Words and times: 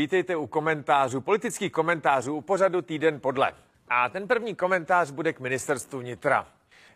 vítejte 0.00 0.36
u 0.36 0.46
komentářů, 0.46 1.20
politických 1.20 1.72
komentářů 1.72 2.34
u 2.34 2.40
pořadu 2.40 2.82
Týden 2.82 3.20
podle. 3.20 3.52
A 3.88 4.08
ten 4.08 4.28
první 4.28 4.54
komentář 4.54 5.10
bude 5.10 5.32
k 5.32 5.40
ministerstvu 5.40 5.98
vnitra. 5.98 6.46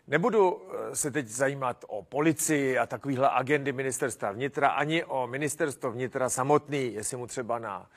Nebudu 0.07 0.61
eh, 0.61 0.95
se 0.95 1.11
teď 1.11 1.27
zajímat 1.27 1.85
o 1.87 2.03
policii 2.03 2.77
a 2.77 2.85
takovýhle 2.85 3.29
agendy 3.29 3.71
ministerstva 3.73 4.31
vnitra, 4.31 4.67
ani 4.67 5.03
o 5.03 5.27
ministerstvo 5.27 5.91
vnitra 5.91 6.29
samotný, 6.29 6.93
jestli 6.93 7.17
mu 7.17 7.27
třeba 7.27 7.59
na 7.59 7.89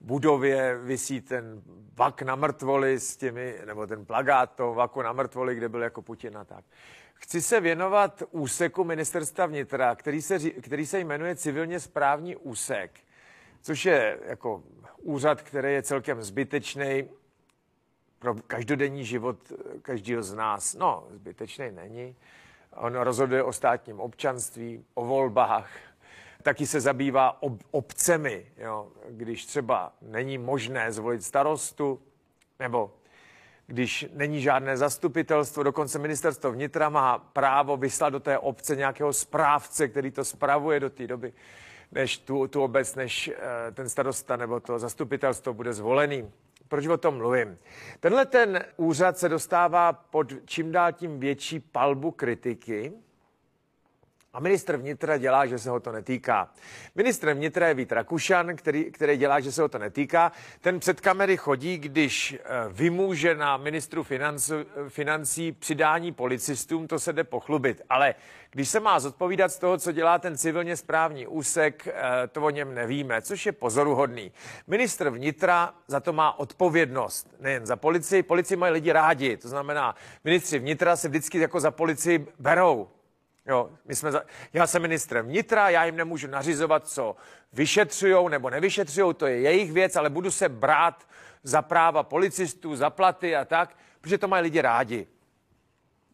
budově 0.00 0.78
visí 0.78 1.20
ten 1.20 1.62
vak 1.94 2.22
na 2.22 2.36
mrtvoli 2.36 3.00
s 3.00 3.16
těmi, 3.16 3.54
nebo 3.64 3.86
ten 3.86 4.04
plagát 4.04 4.54
toho 4.54 4.74
vaku 4.74 5.02
na 5.02 5.12
mrtvoli, 5.12 5.54
kde 5.54 5.68
byl 5.68 5.82
jako 5.82 6.02
Putin 6.02 6.38
a 6.38 6.44
tak. 6.44 6.64
Chci 7.14 7.42
se 7.42 7.60
věnovat 7.60 8.22
úseku 8.30 8.84
ministerstva 8.84 9.46
vnitra, 9.46 9.94
který 9.94 10.22
se, 10.22 10.38
který 10.50 10.86
se 10.86 10.98
jmenuje 10.98 11.36
civilně 11.36 11.80
správní 11.80 12.36
úsek, 12.36 13.03
což 13.64 13.84
je 13.84 14.18
jako 14.26 14.62
úřad, 15.02 15.42
který 15.42 15.72
je 15.72 15.82
celkem 15.82 16.22
zbytečný 16.22 17.08
pro 18.18 18.34
každodenní 18.34 19.04
život 19.04 19.52
každého 19.82 20.22
z 20.22 20.34
nás. 20.34 20.74
No, 20.74 21.06
zbytečný 21.10 21.70
není. 21.70 22.16
On 22.76 22.94
rozhoduje 22.94 23.42
o 23.42 23.52
státním 23.52 24.00
občanství, 24.00 24.84
o 24.94 25.04
volbách, 25.04 25.70
taky 26.42 26.66
se 26.66 26.80
zabývá 26.80 27.42
ob, 27.42 27.62
obcemi. 27.70 28.46
Jo. 28.56 28.92
Když 29.08 29.46
třeba 29.46 29.92
není 30.02 30.38
možné 30.38 30.92
zvolit 30.92 31.24
starostu, 31.24 32.02
nebo 32.58 32.94
když 33.66 34.06
není 34.12 34.40
žádné 34.40 34.76
zastupitelstvo, 34.76 35.62
dokonce 35.62 35.98
ministerstvo 35.98 36.52
vnitra 36.52 36.88
má 36.88 37.18
právo 37.18 37.76
vyslat 37.76 38.12
do 38.12 38.20
té 38.20 38.38
obce 38.38 38.76
nějakého 38.76 39.12
správce, 39.12 39.88
který 39.88 40.10
to 40.10 40.24
spravuje 40.24 40.80
do 40.80 40.90
té 40.90 41.06
doby, 41.06 41.32
než 41.94 42.18
tu, 42.18 42.48
tu 42.48 42.62
obec, 42.62 42.94
než 42.94 43.28
eh, 43.28 43.72
ten 43.72 43.88
starosta 43.88 44.36
nebo 44.36 44.60
to 44.60 44.78
zastupitelstvo 44.78 45.54
bude 45.54 45.72
zvolený. 45.72 46.30
Proč 46.68 46.86
o 46.86 46.96
tom 46.96 47.16
mluvím? 47.16 47.58
Tenhle 48.00 48.26
ten 48.26 48.64
úřad 48.76 49.18
se 49.18 49.28
dostává 49.28 49.92
pod 49.92 50.32
čím 50.44 50.72
dál 50.72 50.92
tím 50.92 51.20
větší 51.20 51.60
palbu 51.60 52.10
kritiky, 52.10 52.92
a 54.34 54.40
ministr 54.40 54.76
vnitra 54.76 55.16
dělá, 55.16 55.46
že 55.46 55.58
se 55.58 55.70
ho 55.70 55.80
to 55.80 55.92
netýká. 55.92 56.48
Ministr 56.94 57.32
vnitra 57.32 57.68
je 57.68 57.74
Vít 57.74 57.92
Rakušan, 57.92 58.56
který, 58.56 58.84
který 58.84 59.16
dělá, 59.16 59.40
že 59.40 59.52
se 59.52 59.62
ho 59.62 59.68
to 59.68 59.78
netýká. 59.78 60.32
Ten 60.60 60.80
před 60.80 61.00
kamery 61.00 61.36
chodí, 61.36 61.78
když 61.78 62.32
eh, 62.32 62.38
vymůže 62.68 63.34
na 63.34 63.56
ministru 63.56 64.02
financí, 64.02 64.54
financí 64.88 65.52
přidání 65.52 66.12
policistům, 66.12 66.86
to 66.86 66.98
se 66.98 67.12
jde 67.12 67.24
pochlubit. 67.24 67.82
Ale 67.88 68.14
když 68.50 68.68
se 68.68 68.80
má 68.80 69.00
zodpovídat 69.00 69.52
z 69.52 69.58
toho, 69.58 69.78
co 69.78 69.92
dělá 69.92 70.18
ten 70.18 70.38
civilně 70.38 70.76
správní 70.76 71.26
úsek, 71.26 71.88
eh, 71.88 72.26
to 72.28 72.42
o 72.42 72.50
něm 72.50 72.74
nevíme, 72.74 73.22
což 73.22 73.46
je 73.46 73.52
pozoruhodný. 73.52 74.32
Ministr 74.66 75.10
vnitra 75.10 75.74
za 75.86 76.00
to 76.00 76.12
má 76.12 76.38
odpovědnost, 76.38 77.34
nejen 77.40 77.66
za 77.66 77.76
policii. 77.76 78.22
Policii 78.22 78.56
mají 78.56 78.72
lidi 78.72 78.92
rádi, 78.92 79.36
to 79.36 79.48
znamená, 79.48 79.94
ministři 80.24 80.58
vnitra 80.58 80.96
se 80.96 81.08
vždycky 81.08 81.38
jako 81.38 81.60
za 81.60 81.70
policii 81.70 82.26
berou. 82.38 82.88
Jo, 83.46 83.70
my 83.84 83.96
jsme 83.96 84.12
za... 84.12 84.22
Já 84.52 84.66
jsem 84.66 84.82
ministrem 84.82 85.26
vnitra, 85.26 85.70
já 85.70 85.84
jim 85.84 85.96
nemůžu 85.96 86.26
nařizovat, 86.26 86.88
co 86.88 87.16
vyšetřují 87.52 88.28
nebo 88.28 88.50
nevyšetřují, 88.50 89.14
to 89.14 89.26
je 89.26 89.40
jejich 89.40 89.72
věc, 89.72 89.96
ale 89.96 90.10
budu 90.10 90.30
se 90.30 90.48
brát 90.48 91.08
za 91.42 91.62
práva 91.62 92.02
policistů, 92.02 92.76
za 92.76 92.90
platy 92.90 93.36
a 93.36 93.44
tak, 93.44 93.76
protože 94.00 94.18
to 94.18 94.28
mají 94.28 94.42
lidi 94.42 94.60
rádi. 94.60 95.06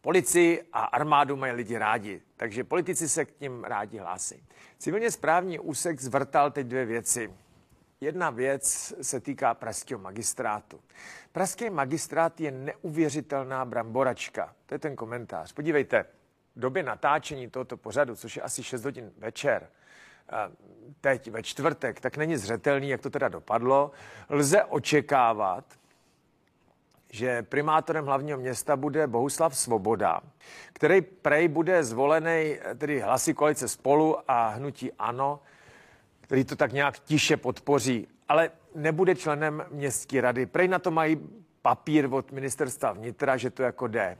Policii 0.01 0.69
a 0.73 0.83
armádu 0.83 1.35
mají 1.35 1.53
lidi 1.53 1.77
rádi, 1.77 2.21
takže 2.37 2.63
politici 2.63 3.09
se 3.09 3.25
k 3.25 3.31
tím 3.31 3.63
rádi 3.63 3.97
hlásí. 3.97 4.43
Civilně 4.77 5.11
správní 5.11 5.59
úsek 5.59 6.01
zvrtal 6.01 6.51
teď 6.51 6.67
dvě 6.67 6.85
věci. 6.85 7.33
Jedna 8.01 8.29
věc 8.29 8.93
se 9.01 9.19
týká 9.19 9.53
pražského 9.53 10.01
magistrátu. 10.01 10.81
Pražský 11.31 11.69
magistrát 11.69 12.39
je 12.39 12.51
neuvěřitelná 12.51 13.65
bramboračka. 13.65 14.55
To 14.65 14.75
je 14.75 14.79
ten 14.79 14.95
komentář. 14.95 15.53
Podívejte, 15.53 16.05
době 16.55 16.83
natáčení 16.83 17.49
tohoto 17.49 17.77
pořadu, 17.77 18.15
což 18.15 18.35
je 18.35 18.41
asi 18.41 18.63
6 18.63 18.85
hodin 18.85 19.11
večer, 19.17 19.67
teď 21.01 21.31
ve 21.31 21.43
čtvrtek, 21.43 21.99
tak 21.99 22.17
není 22.17 22.37
zřetelný, 22.37 22.89
jak 22.89 23.01
to 23.01 23.09
teda 23.09 23.29
dopadlo. 23.29 23.91
Lze 24.29 24.63
očekávat, 24.63 25.65
že 27.09 27.43
primátorem 27.43 28.05
hlavního 28.05 28.37
města 28.37 28.75
bude 28.75 29.07
Bohuslav 29.07 29.57
Svoboda, 29.57 30.21
který 30.73 31.01
prej 31.01 31.47
bude 31.47 31.83
zvolený 31.83 32.57
tedy 32.77 32.99
hlasy 32.99 33.33
koalice 33.33 33.67
spolu 33.67 34.31
a 34.31 34.47
hnutí 34.47 34.91
ANO, 34.91 35.39
který 36.21 36.43
to 36.43 36.55
tak 36.55 36.71
nějak 36.71 36.99
tiše 36.99 37.37
podpoří, 37.37 38.07
ale 38.29 38.51
nebude 38.75 39.15
členem 39.15 39.65
městské 39.69 40.21
rady. 40.21 40.45
Prej 40.45 40.67
na 40.67 40.79
to 40.79 40.91
mají 40.91 41.29
papír 41.61 42.07
od 42.13 42.31
ministerstva 42.31 42.91
vnitra, 42.91 43.37
že 43.37 43.49
to 43.49 43.63
jako 43.63 43.87
jde. 43.87 44.17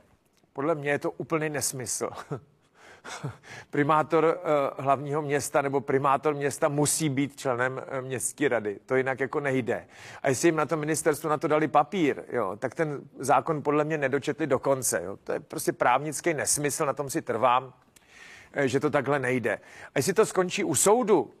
Podle 0.52 0.74
mě 0.74 0.90
je 0.90 0.98
to 0.98 1.10
úplný 1.10 1.48
nesmysl. 1.48 2.10
primátor 3.70 4.24
uh, 4.24 4.84
hlavního 4.84 5.22
města 5.22 5.62
nebo 5.62 5.80
primátor 5.80 6.34
města 6.34 6.68
musí 6.68 7.08
být 7.08 7.36
členem 7.36 7.72
uh, 7.72 8.06
městské 8.06 8.48
rady. 8.48 8.78
To 8.86 8.96
jinak 8.96 9.20
jako 9.20 9.40
nejde. 9.40 9.86
A 10.22 10.28
jestli 10.28 10.48
jim 10.48 10.56
na 10.56 10.66
to 10.66 10.76
ministerstvu 10.76 11.28
na 11.28 11.38
to 11.38 11.48
dali 11.48 11.68
papír, 11.68 12.22
jo, 12.28 12.56
tak 12.58 12.74
ten 12.74 13.00
zákon 13.18 13.62
podle 13.62 13.84
mě 13.84 13.98
nedočetli 13.98 14.46
do 14.46 14.58
konce. 14.58 15.02
Jo. 15.04 15.18
To 15.24 15.32
je 15.32 15.40
prostě 15.40 15.72
právnický 15.72 16.34
nesmysl, 16.34 16.86
na 16.86 16.92
tom 16.92 17.10
si 17.10 17.22
trvám, 17.22 17.64
uh, 17.64 18.62
že 18.62 18.80
to 18.80 18.90
takhle 18.90 19.18
nejde. 19.18 19.54
A 19.94 19.98
jestli 19.98 20.12
to 20.12 20.26
skončí 20.26 20.64
u 20.64 20.74
soudu, 20.74 21.34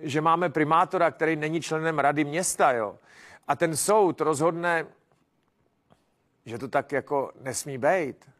že 0.00 0.20
máme 0.20 0.48
primátora, 0.48 1.10
který 1.10 1.36
není 1.36 1.60
členem 1.60 1.98
rady 1.98 2.24
města, 2.24 2.72
jo, 2.72 2.98
a 3.48 3.56
ten 3.56 3.76
soud 3.76 4.20
rozhodne, 4.20 4.86
že 6.46 6.58
to 6.58 6.68
tak 6.68 6.92
jako 6.92 7.32
nesmí 7.40 7.78
být, 7.78 8.30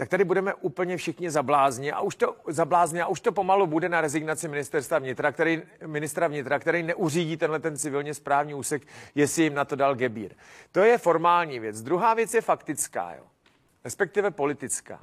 tak 0.00 0.08
tady 0.08 0.24
budeme 0.24 0.54
úplně 0.54 0.96
všichni 0.96 1.30
zablázni 1.30 1.92
a 1.92 2.00
už 2.00 2.14
to 2.14 2.36
zablázni 2.46 3.00
a 3.00 3.06
už 3.06 3.20
to 3.20 3.32
pomalu 3.32 3.66
bude 3.66 3.88
na 3.88 4.00
rezignaci 4.00 4.48
ministerstva 4.48 4.98
vnitra, 4.98 5.32
který, 5.32 5.62
ministra 5.86 6.28
vnitra, 6.28 6.58
který 6.58 6.82
neuřídí 6.82 7.36
tenhle 7.36 7.58
ten 7.58 7.76
civilně 7.76 8.14
správní 8.14 8.54
úsek, 8.54 8.86
jestli 9.14 9.42
jim 9.42 9.54
na 9.54 9.64
to 9.64 9.76
dal 9.76 9.94
gebír. 9.94 10.34
To 10.72 10.80
je 10.80 10.98
formální 10.98 11.58
věc. 11.58 11.82
Druhá 11.82 12.14
věc 12.14 12.34
je 12.34 12.40
faktická, 12.40 13.14
jo. 13.14 13.24
respektive 13.84 14.30
politická. 14.30 15.02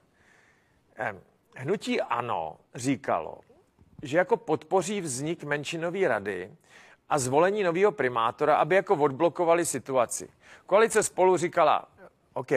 Hnutí 1.56 2.02
ANO 2.02 2.58
říkalo, 2.76 3.40
že 4.04 4.18
jako 4.18 4.38
podpoří 4.38 5.02
vznik 5.02 5.44
menšinové 5.44 6.08
rady 6.08 6.52
a 7.10 7.20
zvolení 7.20 7.64
nového 7.64 7.92
primátora, 7.92 8.56
aby 8.56 8.76
jako 8.76 8.96
odblokovali 8.96 9.66
situaci. 9.66 10.30
Koalice 10.66 11.04
spolu 11.04 11.38
říkala, 11.38 11.88
OK, 12.34 12.52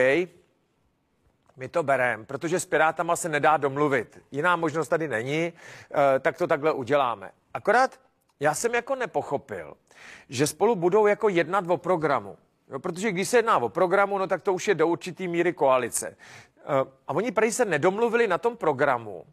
my 1.57 1.67
to 1.67 1.83
bereme, 1.83 2.25
protože 2.25 2.59
s 2.59 2.65
Pirátama 2.65 3.15
se 3.15 3.29
nedá 3.29 3.57
domluvit. 3.57 4.23
Jiná 4.31 4.55
možnost 4.55 4.87
tady 4.87 5.07
není, 5.07 5.53
eh, 5.91 6.19
tak 6.19 6.37
to 6.37 6.47
takhle 6.47 6.71
uděláme. 6.71 7.31
Akorát 7.53 7.99
já 8.39 8.53
jsem 8.53 8.75
jako 8.75 8.95
nepochopil, 8.95 9.73
že 10.29 10.47
spolu 10.47 10.75
budou 10.75 11.07
jako 11.07 11.29
jednat 11.29 11.65
o 11.67 11.77
programu. 11.77 12.37
Jo, 12.69 12.79
protože 12.79 13.11
když 13.11 13.29
se 13.29 13.37
jedná 13.37 13.57
o 13.57 13.69
programu, 13.69 14.17
no 14.17 14.27
tak 14.27 14.41
to 14.41 14.53
už 14.53 14.67
je 14.67 14.75
do 14.75 14.87
určitý 14.87 15.27
míry 15.27 15.53
koalice. 15.53 16.17
Eh, 16.57 16.63
a 17.07 17.13
oni 17.13 17.31
prý 17.31 17.51
se 17.51 17.65
nedomluvili 17.65 18.27
na 18.27 18.37
tom 18.37 18.57
programu, 18.57 19.25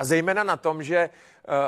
a 0.00 0.04
zejména 0.04 0.44
na 0.44 0.56
tom, 0.56 0.82
že 0.82 1.10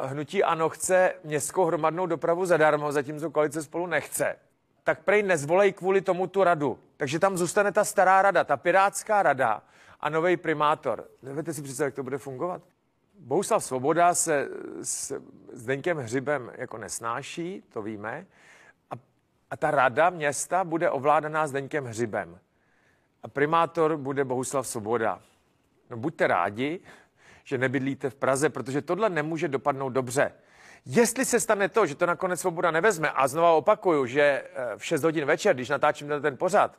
uh, 0.02 0.10
hnutí 0.10 0.44
ANO 0.44 0.68
chce 0.68 1.14
městskou 1.24 1.64
hromadnou 1.64 2.06
dopravu 2.06 2.46
zadarmo, 2.46 2.92
zatímco 2.92 3.30
koalice 3.30 3.62
spolu 3.62 3.86
nechce, 3.86 4.36
tak 4.84 5.02
prej 5.02 5.22
nezvolej 5.22 5.72
kvůli 5.72 6.00
tomu 6.00 6.26
tu 6.26 6.44
radu. 6.44 6.78
Takže 6.96 7.18
tam 7.18 7.36
zůstane 7.36 7.72
ta 7.72 7.84
stará 7.84 8.22
rada, 8.22 8.44
ta 8.44 8.56
pirátská 8.56 9.22
rada 9.22 9.62
a 10.00 10.08
nový 10.08 10.36
primátor. 10.36 11.08
Nevíte 11.22 11.54
si 11.54 11.62
představit, 11.62 11.86
jak 11.86 11.94
to 11.94 12.02
bude 12.02 12.18
fungovat? 12.18 12.62
Bouslav 13.18 13.64
Svoboda 13.64 14.14
se 14.14 14.48
s 14.82 15.20
Zdeňkem 15.52 15.98
Hřibem 15.98 16.52
jako 16.54 16.78
nesnáší, 16.78 17.62
to 17.72 17.82
víme. 17.82 18.26
A, 18.90 18.94
a 19.50 19.56
ta 19.56 19.70
rada 19.70 20.10
města 20.10 20.64
bude 20.64 20.90
ovládaná 20.90 21.46
Zdeňkem 21.46 21.84
Hřibem. 21.84 22.38
A 23.22 23.28
primátor 23.28 23.96
bude 23.96 24.24
Bohuslav 24.24 24.66
Svoboda. 24.66 25.20
No 25.90 25.96
buďte 25.96 26.26
rádi, 26.26 26.80
že 27.44 27.58
nebydlíte 27.58 28.10
v 28.10 28.14
Praze, 28.14 28.48
protože 28.48 28.82
tohle 28.82 29.10
nemůže 29.10 29.48
dopadnout 29.48 29.88
dobře. 29.88 30.32
Jestli 30.86 31.24
se 31.24 31.40
stane 31.40 31.68
to, 31.68 31.86
že 31.86 31.94
to 31.94 32.06
nakonec 32.06 32.40
svoboda 32.40 32.70
nevezme, 32.70 33.10
a 33.10 33.28
znova 33.28 33.52
opakuju, 33.52 34.06
že 34.06 34.22
eh, 34.22 34.76
v 34.76 34.84
6 34.84 35.02
hodin 35.02 35.24
večer, 35.24 35.54
když 35.54 35.68
natáčím 35.68 36.08
ten 36.22 36.36
pořad, 36.36 36.78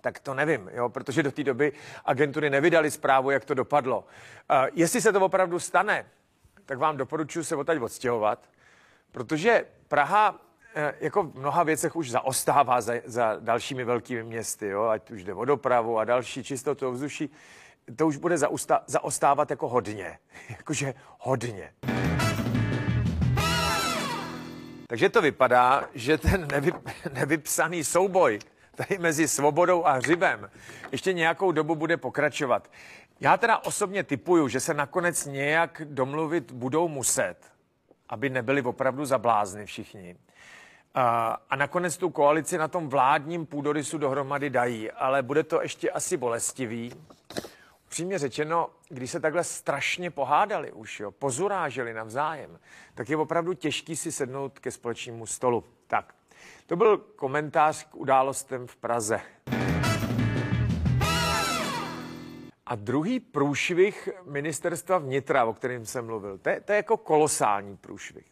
tak 0.00 0.18
to 0.18 0.34
nevím, 0.34 0.70
jo, 0.72 0.88
protože 0.88 1.22
do 1.22 1.32
té 1.32 1.44
doby 1.44 1.72
agentury 2.04 2.50
nevydali 2.50 2.90
zprávu, 2.90 3.30
jak 3.30 3.44
to 3.44 3.54
dopadlo. 3.54 3.98
Uh, 3.98 4.56
jestli 4.72 5.00
se 5.00 5.12
to 5.12 5.20
opravdu 5.20 5.58
stane, 5.58 6.06
tak 6.66 6.78
vám 6.78 6.96
doporučuji 6.96 7.44
se 7.44 7.56
odtaď 7.56 7.80
odstěhovat, 7.80 8.48
protože 9.12 9.64
Praha 9.88 10.30
uh, 10.30 10.38
jako 11.00 11.22
v 11.22 11.34
mnoha 11.34 11.62
věcech 11.62 11.96
už 11.96 12.10
zaostává 12.10 12.80
za, 12.80 12.92
za 13.04 13.36
dalšími 13.40 13.84
velkými 13.84 14.22
městy, 14.22 14.68
jo, 14.68 14.84
ať 14.84 15.10
už 15.10 15.24
jde 15.24 15.34
o 15.34 15.44
dopravu 15.44 15.98
a 15.98 16.04
další 16.04 16.44
čistotu 16.44 16.88
ovzduší, 16.88 17.30
to 17.96 18.06
už 18.06 18.16
bude 18.16 18.36
zaostávat 18.86 19.50
jako 19.50 19.68
hodně, 19.68 20.18
jakože 20.48 20.94
hodně. 21.18 21.72
Takže 24.88 25.08
to 25.08 25.22
vypadá, 25.22 25.88
že 25.94 26.18
ten 26.18 26.48
nevy, 26.52 26.72
nevypsaný 27.12 27.84
souboj 27.84 28.38
tady 28.74 28.98
mezi 28.98 29.28
svobodou 29.28 29.86
a 29.86 29.92
hřibem 29.92 30.50
ještě 30.92 31.12
nějakou 31.12 31.52
dobu 31.52 31.74
bude 31.74 31.96
pokračovat. 31.96 32.70
Já 33.20 33.36
teda 33.36 33.58
osobně 33.58 34.02
typuju, 34.02 34.48
že 34.48 34.60
se 34.60 34.74
nakonec 34.74 35.26
nějak 35.26 35.82
domluvit 35.84 36.52
budou 36.52 36.88
muset, 36.88 37.36
aby 38.08 38.30
nebyli 38.30 38.62
opravdu 38.62 39.04
zablázny 39.04 39.66
všichni. 39.66 40.16
A 41.50 41.56
nakonec 41.56 41.96
tu 41.96 42.10
koalici 42.10 42.58
na 42.58 42.68
tom 42.68 42.88
vládním 42.88 43.46
půdorysu 43.46 43.98
dohromady 43.98 44.50
dají, 44.50 44.90
ale 44.90 45.22
bude 45.22 45.42
to 45.42 45.62
ještě 45.62 45.90
asi 45.90 46.16
bolestivý. 46.16 46.92
Upřímně 47.88 48.18
řečeno, 48.18 48.70
když 48.88 49.10
se 49.10 49.20
takhle 49.20 49.44
strašně 49.44 50.10
pohádali 50.10 50.72
už, 50.72 51.00
jo, 51.00 51.10
pozuráželi 51.10 51.94
navzájem, 51.94 52.58
tak 52.94 53.08
je 53.08 53.16
opravdu 53.16 53.54
těžký 53.54 53.96
si 53.96 54.12
sednout 54.12 54.58
ke 54.58 54.70
společnému 54.70 55.26
stolu. 55.26 55.64
Tak, 55.86 56.14
to 56.66 56.76
byl 56.76 56.98
komentář 56.98 57.84
k 57.84 57.94
událostem 57.94 58.66
v 58.66 58.76
Praze. 58.76 59.20
A 62.66 62.74
druhý 62.74 63.20
průšvih 63.20 64.08
ministerstva 64.24 64.98
vnitra, 64.98 65.44
o 65.44 65.52
kterém 65.52 65.86
jsem 65.86 66.06
mluvil, 66.06 66.38
to 66.38 66.48
je, 66.48 66.60
to 66.60 66.72
je 66.72 66.76
jako 66.76 66.96
kolosální 66.96 67.76
průšvih. 67.76 68.26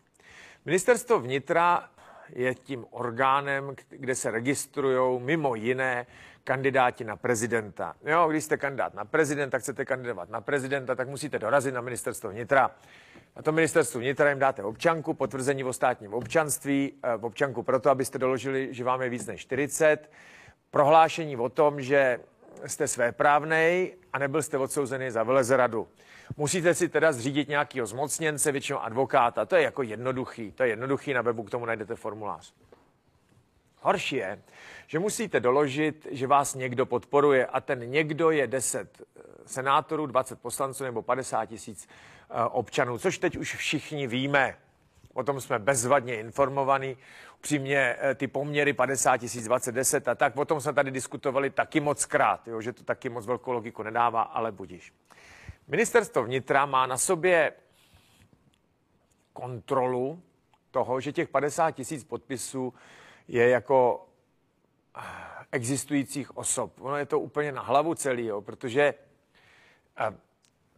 Ministerstvo 0.64 1.20
vnitra 1.20 1.90
je 2.28 2.54
tím 2.54 2.86
orgánem, 2.90 3.74
kde 3.88 4.14
se 4.14 4.30
registrují 4.30 5.22
mimo 5.22 5.54
jiné 5.54 6.06
kandidáti 6.46 7.04
na 7.04 7.16
prezidenta. 7.16 7.94
Jo, 8.04 8.28
když 8.28 8.44
jste 8.44 8.56
kandidát 8.56 8.94
na 8.94 9.04
prezidenta, 9.04 9.58
chcete 9.58 9.84
kandidovat 9.84 10.30
na 10.30 10.40
prezidenta, 10.40 10.94
tak 10.94 11.08
musíte 11.08 11.38
dorazit 11.38 11.74
na 11.74 11.80
ministerstvo 11.80 12.30
vnitra. 12.30 12.70
Na 13.36 13.42
to 13.42 13.52
ministerstvu 13.52 14.00
vnitra 14.00 14.28
jim 14.28 14.38
dáte 14.38 14.62
občanku, 14.62 15.14
potvrzení 15.14 15.64
o 15.64 15.72
státním 15.72 16.14
občanství, 16.14 16.92
eh, 17.02 17.14
občanku 17.14 17.62
proto, 17.62 17.90
abyste 17.90 18.18
doložili, 18.18 18.68
že 18.70 18.84
vám 18.84 19.02
je 19.02 19.08
víc 19.08 19.26
než 19.26 19.40
40, 19.40 20.10
prohlášení 20.70 21.36
o 21.36 21.48
tom, 21.48 21.80
že 21.80 22.20
jste 22.66 22.88
svéprávnej 22.88 23.94
a 24.12 24.18
nebyl 24.18 24.42
jste 24.42 24.58
odsouzený 24.58 25.10
za 25.10 25.22
velezradu. 25.22 25.88
Musíte 26.36 26.74
si 26.74 26.88
teda 26.88 27.12
zřídit 27.12 27.48
nějakého 27.48 27.86
zmocněnce, 27.86 28.52
většinou 28.52 28.78
advokáta. 28.78 29.44
To 29.44 29.56
je 29.56 29.62
jako 29.62 29.82
jednoduchý. 29.82 30.52
To 30.52 30.62
je 30.62 30.68
jednoduchý, 30.68 31.12
na 31.12 31.22
webu 31.22 31.42
k 31.42 31.50
tomu 31.50 31.64
najdete 31.66 31.94
formulář. 31.94 32.54
Horší 33.80 34.16
je, 34.16 34.42
že 34.86 34.98
musíte 34.98 35.40
doložit, 35.40 36.06
že 36.10 36.26
vás 36.26 36.54
někdo 36.54 36.86
podporuje 36.86 37.46
a 37.46 37.60
ten 37.60 37.90
někdo 37.90 38.30
je 38.30 38.46
10 38.46 39.00
eh, 39.00 39.22
senátorů, 39.46 40.06
20 40.06 40.40
poslanců 40.40 40.84
nebo 40.84 41.02
50 41.02 41.46
tisíc 41.46 41.88
eh, 42.30 42.44
občanů, 42.44 42.98
což 42.98 43.18
teď 43.18 43.36
už 43.36 43.54
všichni 43.54 44.06
víme. 44.06 44.56
O 45.14 45.24
tom 45.24 45.40
jsme 45.40 45.58
bezvadně 45.58 46.20
informovaní. 46.20 46.96
Upřímně 47.38 47.96
eh, 47.98 48.14
ty 48.14 48.26
poměry 48.26 48.72
50 48.72 49.16
tisíc, 49.16 49.44
20, 49.44 49.72
10 49.72 50.08
a 50.08 50.14
tak, 50.14 50.36
o 50.36 50.44
tom 50.44 50.60
jsme 50.60 50.72
tady 50.72 50.90
diskutovali 50.90 51.50
taky 51.50 51.80
moc 51.80 52.04
krát, 52.04 52.48
jo, 52.48 52.60
že 52.60 52.72
to 52.72 52.84
taky 52.84 53.08
moc 53.08 53.26
velkou 53.26 53.52
logiku 53.52 53.82
nedává, 53.82 54.22
ale 54.22 54.52
budíš. 54.52 54.92
Ministerstvo 55.68 56.22
vnitra 56.22 56.66
má 56.66 56.86
na 56.86 56.98
sobě 56.98 57.52
kontrolu 59.32 60.22
toho, 60.70 61.00
že 61.00 61.12
těch 61.12 61.28
50 61.28 61.70
tisíc 61.70 62.04
podpisů 62.04 62.74
je 63.28 63.48
jako 63.48 64.06
eh, 64.96 65.00
existujících 65.52 66.36
osob. 66.36 66.72
Ono 66.80 66.96
je 66.96 67.06
to 67.06 67.20
úplně 67.20 67.52
na 67.52 67.62
hlavu 67.62 67.94
celý, 67.94 68.26
jo, 68.26 68.40
protože 68.40 68.94
eh, 69.98 70.16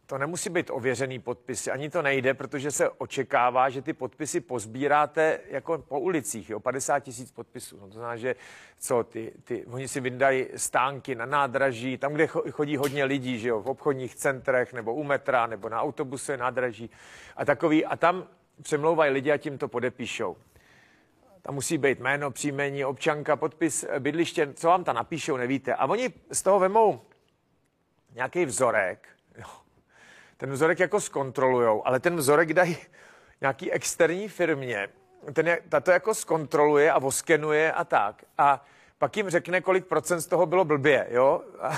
to 0.09 0.17
nemusí 0.17 0.49
být 0.49 0.69
ověřený 0.69 1.19
podpisy, 1.19 1.71
ani 1.71 1.89
to 1.89 2.01
nejde, 2.01 2.33
protože 2.33 2.71
se 2.71 2.89
očekává, 2.89 3.69
že 3.69 3.81
ty 3.81 3.93
podpisy 3.93 4.41
pozbíráte 4.41 5.39
jako 5.49 5.77
po 5.77 5.99
ulicích, 5.99 6.49
jo, 6.49 6.59
50 6.59 6.99
tisíc 6.99 7.31
podpisů. 7.31 7.77
No 7.81 7.87
to 7.87 7.93
znamená, 7.93 8.15
že 8.15 8.35
co, 8.79 9.03
ty, 9.03 9.33
ty, 9.43 9.65
oni 9.65 9.87
si 9.87 9.99
vydají 9.99 10.45
stánky 10.55 11.15
na 11.15 11.25
nádraží, 11.25 11.97
tam, 11.97 12.13
kde 12.13 12.27
chodí 12.27 12.77
hodně 12.77 13.03
lidí, 13.03 13.39
že 13.39 13.49
jo, 13.49 13.61
v 13.61 13.69
obchodních 13.69 14.15
centrech, 14.15 14.73
nebo 14.73 14.93
u 14.93 15.03
metra, 15.03 15.47
nebo 15.47 15.69
na 15.69 15.81
autobuse 15.81 16.37
nádraží 16.37 16.89
a 17.35 17.45
takový, 17.45 17.85
a 17.85 17.95
tam 17.95 18.27
přemlouvají 18.61 19.13
lidi 19.13 19.31
a 19.31 19.37
tím 19.37 19.57
to 19.57 19.67
podepíšou. 19.67 20.37
Tam 21.41 21.55
musí 21.55 21.77
být 21.77 21.99
jméno, 21.99 22.31
příjmení, 22.31 22.85
občanka, 22.85 23.35
podpis, 23.35 23.85
bydliště, 23.99 24.53
co 24.53 24.67
vám 24.67 24.83
tam 24.83 24.95
napíšou, 24.95 25.37
nevíte. 25.37 25.73
A 25.73 25.85
oni 25.85 26.13
z 26.31 26.41
toho 26.41 26.59
vemou 26.59 27.01
nějaký 28.13 28.45
vzorek, 28.45 29.07
jo, 29.37 29.47
ten 30.37 30.51
vzorek 30.51 30.79
jako 30.79 31.01
zkontrolujou, 31.01 31.87
ale 31.87 31.99
ten 31.99 32.15
vzorek 32.15 32.53
dají 32.53 32.77
nějaký 33.41 33.71
externí 33.71 34.27
firmě, 34.27 34.89
ten 35.33 35.47
je, 35.47 35.61
ta 35.69 35.79
to 35.79 35.91
jako 35.91 36.13
zkontroluje 36.13 36.91
a 36.91 36.99
voskenuje 36.99 37.71
a 37.71 37.83
tak. 37.83 38.23
A 38.37 38.65
pak 38.97 39.17
jim 39.17 39.29
řekne, 39.29 39.61
kolik 39.61 39.85
procent 39.85 40.21
z 40.21 40.27
toho 40.27 40.45
bylo 40.45 40.65
blbě, 40.65 41.07
jo? 41.09 41.41
A, 41.59 41.77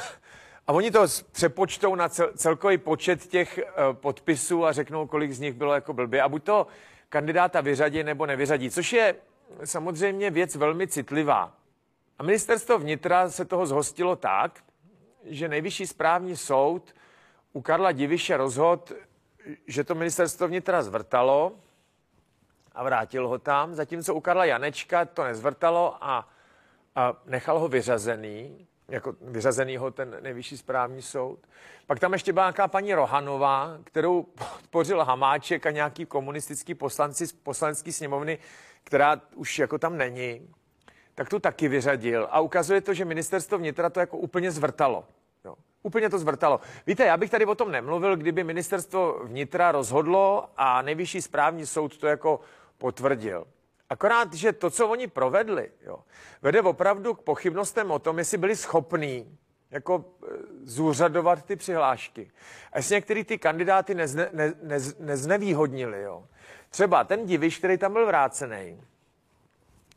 a 0.67 0.73
oni 0.73 0.91
to 0.91 1.05
přepočtou 1.31 1.95
na 1.95 2.09
cel, 2.09 2.31
celkový 2.35 2.77
počet 2.77 3.27
těch 3.27 3.59
uh, 3.59 3.93
podpisů 3.93 4.65
a 4.65 4.71
řeknou, 4.71 5.07
kolik 5.07 5.31
z 5.31 5.39
nich 5.39 5.53
bylo 5.53 5.73
jako 5.73 5.93
blbě. 5.93 6.21
A 6.21 6.29
buď 6.29 6.43
to 6.43 6.67
kandidáta 7.09 7.61
vyřadí 7.61 8.03
nebo 8.03 8.25
nevyřadí, 8.25 8.69
což 8.69 8.93
je 8.93 9.15
samozřejmě 9.63 10.31
věc 10.31 10.55
velmi 10.55 10.87
citlivá. 10.87 11.53
A 12.19 12.23
ministerstvo 12.23 12.79
vnitra 12.79 13.29
se 13.29 13.45
toho 13.45 13.65
zhostilo 13.65 14.15
tak, 14.15 14.63
že 15.23 15.47
nejvyšší 15.47 15.87
správní 15.87 16.37
soud 16.37 16.95
u 17.53 17.61
Karla 17.61 17.91
Diviše 17.91 18.37
rozhod, 18.37 18.91
že 19.67 19.83
to 19.83 19.95
ministerstvo 19.95 20.47
vnitra 20.47 20.83
zvrtalo 20.83 21.55
a 22.71 22.83
vrátil 22.83 23.27
ho 23.27 23.39
tam, 23.39 23.73
zatímco 23.75 24.13
u 24.15 24.21
Karla 24.21 24.45
Janečka 24.45 25.05
to 25.05 25.23
nezvrtalo 25.23 25.97
a, 26.01 26.29
a 26.95 27.13
nechal 27.25 27.59
ho 27.59 27.67
vyřazený, 27.67 28.67
jako 28.91 29.15
vyřazenýho 29.21 29.91
ten 29.91 30.17
nejvyšší 30.21 30.57
správní 30.57 31.01
soud. 31.01 31.39
Pak 31.87 31.99
tam 31.99 32.13
ještě 32.13 32.33
byla 32.33 32.45
nějaká 32.45 32.67
paní 32.67 32.93
Rohanová, 32.93 33.77
kterou 33.83 34.23
podpořil 34.23 35.03
Hamáček 35.03 35.65
a 35.65 35.71
nějaký 35.71 36.05
komunistický 36.05 36.75
poslanci 36.75 37.27
z 37.27 37.33
poslanecké 37.33 37.91
sněmovny, 37.91 38.39
která 38.83 39.21
už 39.35 39.59
jako 39.59 39.77
tam 39.77 39.97
není, 39.97 40.49
tak 41.15 41.29
tu 41.29 41.39
taky 41.39 41.67
vyřadil. 41.67 42.27
A 42.31 42.39
ukazuje 42.39 42.81
to, 42.81 42.93
že 42.93 43.05
ministerstvo 43.05 43.57
vnitra 43.57 43.89
to 43.89 43.99
jako 43.99 44.17
úplně 44.17 44.51
zvrtalo. 44.51 45.05
Úplně 45.83 46.09
to 46.09 46.19
zvrtalo. 46.19 46.59
Víte, 46.87 47.05
já 47.05 47.17
bych 47.17 47.31
tady 47.31 47.45
o 47.45 47.55
tom 47.55 47.71
nemluvil, 47.71 48.15
kdyby 48.15 48.43
ministerstvo 48.43 49.19
vnitra 49.23 49.71
rozhodlo 49.71 50.49
a 50.57 50.81
nejvyšší 50.81 51.21
správní 51.21 51.65
soud 51.65 51.97
to 51.97 52.07
jako 52.07 52.39
potvrdil. 52.77 53.47
Akorát, 53.91 54.33
že 54.33 54.53
to, 54.53 54.69
co 54.69 54.87
oni 54.87 55.07
provedli, 55.07 55.71
jo, 55.85 55.99
vede 56.41 56.61
opravdu 56.61 57.13
k 57.13 57.21
pochybnostem 57.21 57.91
o 57.91 57.99
tom, 57.99 58.17
jestli 58.17 58.37
byli 58.37 58.55
schopní 58.55 59.37
jako 59.71 60.05
e, 60.23 60.27
zúřadovat 60.63 61.45
ty 61.45 61.55
přihlášky. 61.55 62.31
A 62.71 62.77
jestli 62.77 62.95
některý 62.95 63.23
ty 63.23 63.37
kandidáty 63.37 63.95
nezne, 63.95 64.29
ne, 64.33 64.53
ne, 64.63 64.77
neznevýhodnili. 64.99 66.01
Jo. 66.01 66.27
Třeba 66.69 67.03
ten 67.03 67.25
diviš, 67.25 67.57
který 67.57 67.77
tam 67.77 67.93
byl 67.93 68.05
vrácený, 68.05 68.81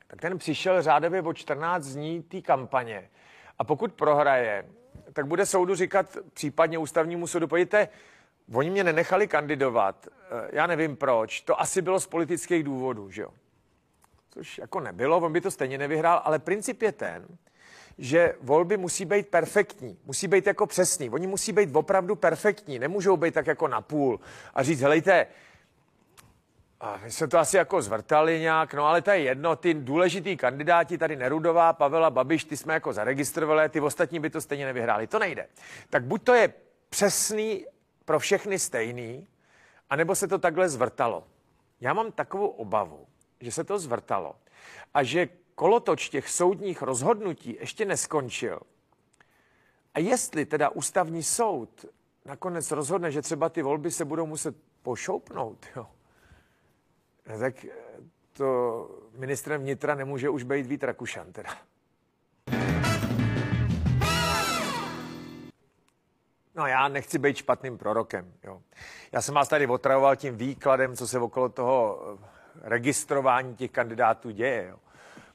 tak 0.07 0.21
ten 0.21 0.39
přišel 0.39 0.83
řádově 0.83 1.23
o 1.23 1.33
14 1.33 1.87
dní 1.87 2.23
té 2.23 2.41
kampaně. 2.41 3.11
A 3.59 3.65
pokud 3.65 3.93
prohraje, 3.93 4.67
tak 5.13 5.27
bude 5.27 5.47
soudu 5.47 5.75
říkat 5.75 6.17
případně 6.33 6.79
ústavnímu 6.79 7.27
soudu, 7.27 7.49
pojďte, 7.49 7.89
oni 8.55 8.71
mě 8.71 8.85
nenechali 8.85 9.29
kandidovat, 9.29 10.09
eh, 10.09 10.49
já 10.53 10.67
nevím 10.67 10.97
proč, 10.97 11.41
to 11.41 11.61
asi 11.61 11.83
bylo 11.83 12.01
z 12.01 12.07
politických 12.07 12.65
důvodů, 12.65 13.11
že 13.11 13.23
jo. 13.23 13.31
Což 14.35 14.59
jako 14.59 14.81
nebylo, 14.81 15.17
on 15.17 15.33
by 15.33 15.41
to 15.41 15.51
stejně 15.51 15.79
nevyhrál, 15.79 16.23
ale 16.25 16.39
princip 16.39 16.83
je 16.83 16.93
ten, 16.93 17.27
že 17.99 18.35
volby 18.41 18.77
musí 18.77 19.05
být 19.05 19.29
perfektní, 19.29 19.99
musí 20.05 20.29
být 20.29 20.47
jako 20.47 20.67
přesný. 20.67 21.11
Oni 21.11 21.27
musí 21.27 21.53
být 21.53 21.77
opravdu 21.77 22.17
perfektní, 22.17 22.79
nemůžou 22.79 23.17
být 23.17 23.35
tak 23.35 23.47
jako 23.47 23.69
na 23.69 23.81
půl 23.81 24.21
a 24.55 24.63
říct, 24.63 24.81
helejte, 24.81 25.27
a 26.81 27.01
my 27.05 27.11
jsme 27.11 27.29
to 27.29 27.39
asi 27.39 27.57
jako 27.57 27.83
zvrtali 27.83 28.41
nějak, 28.41 28.75
no 28.75 28.87
ale 28.87 29.03
to 29.03 29.11
je 29.11 29.19
jedno, 29.19 29.57
ty 29.57 29.75
důležitý 29.75 30.37
kandidáti, 30.37 30.99
tady 30.99 31.17
Nerudová, 31.17 31.73
Pavela, 31.73 32.11
Babiš, 32.11 32.45
ty 32.45 32.57
jsme 32.57 32.75
jako 32.75 32.93
zaregistrovali, 32.93 33.69
ty 33.69 33.81
ostatní 33.81 34.21
by 34.21 34.31
to 34.31 34.41
stejně 34.41 34.67
nevyhráli. 34.67 35.07
To 35.07 35.19
nejde. 35.19 35.47
Tak 35.91 36.05
buď 36.05 36.23
to 36.23 36.35
je 36.35 36.53
přesný, 36.89 37.67
pro 38.05 38.19
všechny 38.19 38.59
stejný, 38.59 39.29
anebo 39.91 40.15
se 40.15 40.29
to 40.29 40.39
takhle 40.39 40.69
zvrtalo. 40.69 41.25
Já 41.81 41.93
mám 41.93 42.13
takovou 42.13 42.49
obavu, 42.49 43.07
že 43.45 43.53
se 43.53 43.65
to 43.65 43.79
zvrtalo 43.79 44.37
a 44.95 45.03
že 45.03 45.29
kolotoč 45.55 46.09
těch 46.09 46.29
soudních 46.29 46.83
rozhodnutí 46.83 47.57
ještě 47.61 47.85
neskončil. 47.85 48.61
A 49.95 49.99
jestli 49.99 50.47
teda 50.47 50.69
ústavní 50.69 51.23
soud 51.23 51.85
nakonec 52.25 52.71
rozhodne, 52.71 53.11
že 53.11 53.23
třeba 53.23 53.49
ty 53.49 53.63
volby 53.63 53.91
se 53.91 54.05
budou 54.05 54.27
muset 54.27 54.57
pošoupnout, 54.83 55.67
jo, 55.77 55.87
tak 57.39 57.65
eh, 57.65 57.71
to 58.33 58.89
ministrem 59.17 59.61
vnitra 59.61 59.95
nemůže 59.95 60.29
už 60.29 60.43
být 60.43 60.67
Vít 60.67 60.85
Rakušan 60.85 61.33
teda. 61.33 61.57
No 66.57 66.67
já 66.67 66.89
nechci 66.89 67.19
být 67.19 67.37
špatným 67.37 67.79
prorokem. 67.79 68.33
Jo. 68.45 68.63
Já 69.13 69.23
jsem 69.23 69.35
vás 69.35 69.49
tady 69.49 69.67
otravoval 69.67 70.17
tím 70.17 70.37
výkladem, 70.37 70.97
co 70.97 71.09
se 71.09 71.19
okolo 71.19 71.49
toho 71.49 72.01
eh, 72.23 72.34
registrování 72.65 73.57
těch 73.57 73.71
kandidátů 73.71 74.31
děje. 74.31 74.67
Jo. 74.71 74.77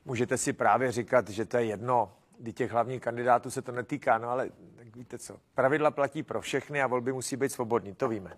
Můžete 0.05 0.37
si 0.37 0.53
právě 0.53 0.91
říkat, 0.91 1.29
že 1.29 1.45
to 1.45 1.57
je 1.57 1.65
jedno, 1.65 2.11
kdy 2.39 2.53
těch 2.53 2.71
hlavních 2.71 3.01
kandidátů 3.01 3.51
se 3.51 3.61
to 3.61 3.71
netýká, 3.71 4.17
no 4.17 4.29
ale 4.29 4.49
tak 4.75 4.95
víte 4.95 5.17
co, 5.17 5.37
pravidla 5.55 5.91
platí 5.91 6.23
pro 6.23 6.41
všechny 6.41 6.81
a 6.81 6.87
volby 6.87 7.13
musí 7.13 7.35
být 7.35 7.51
svobodní, 7.51 7.95
to 7.95 8.07
víme. 8.07 8.37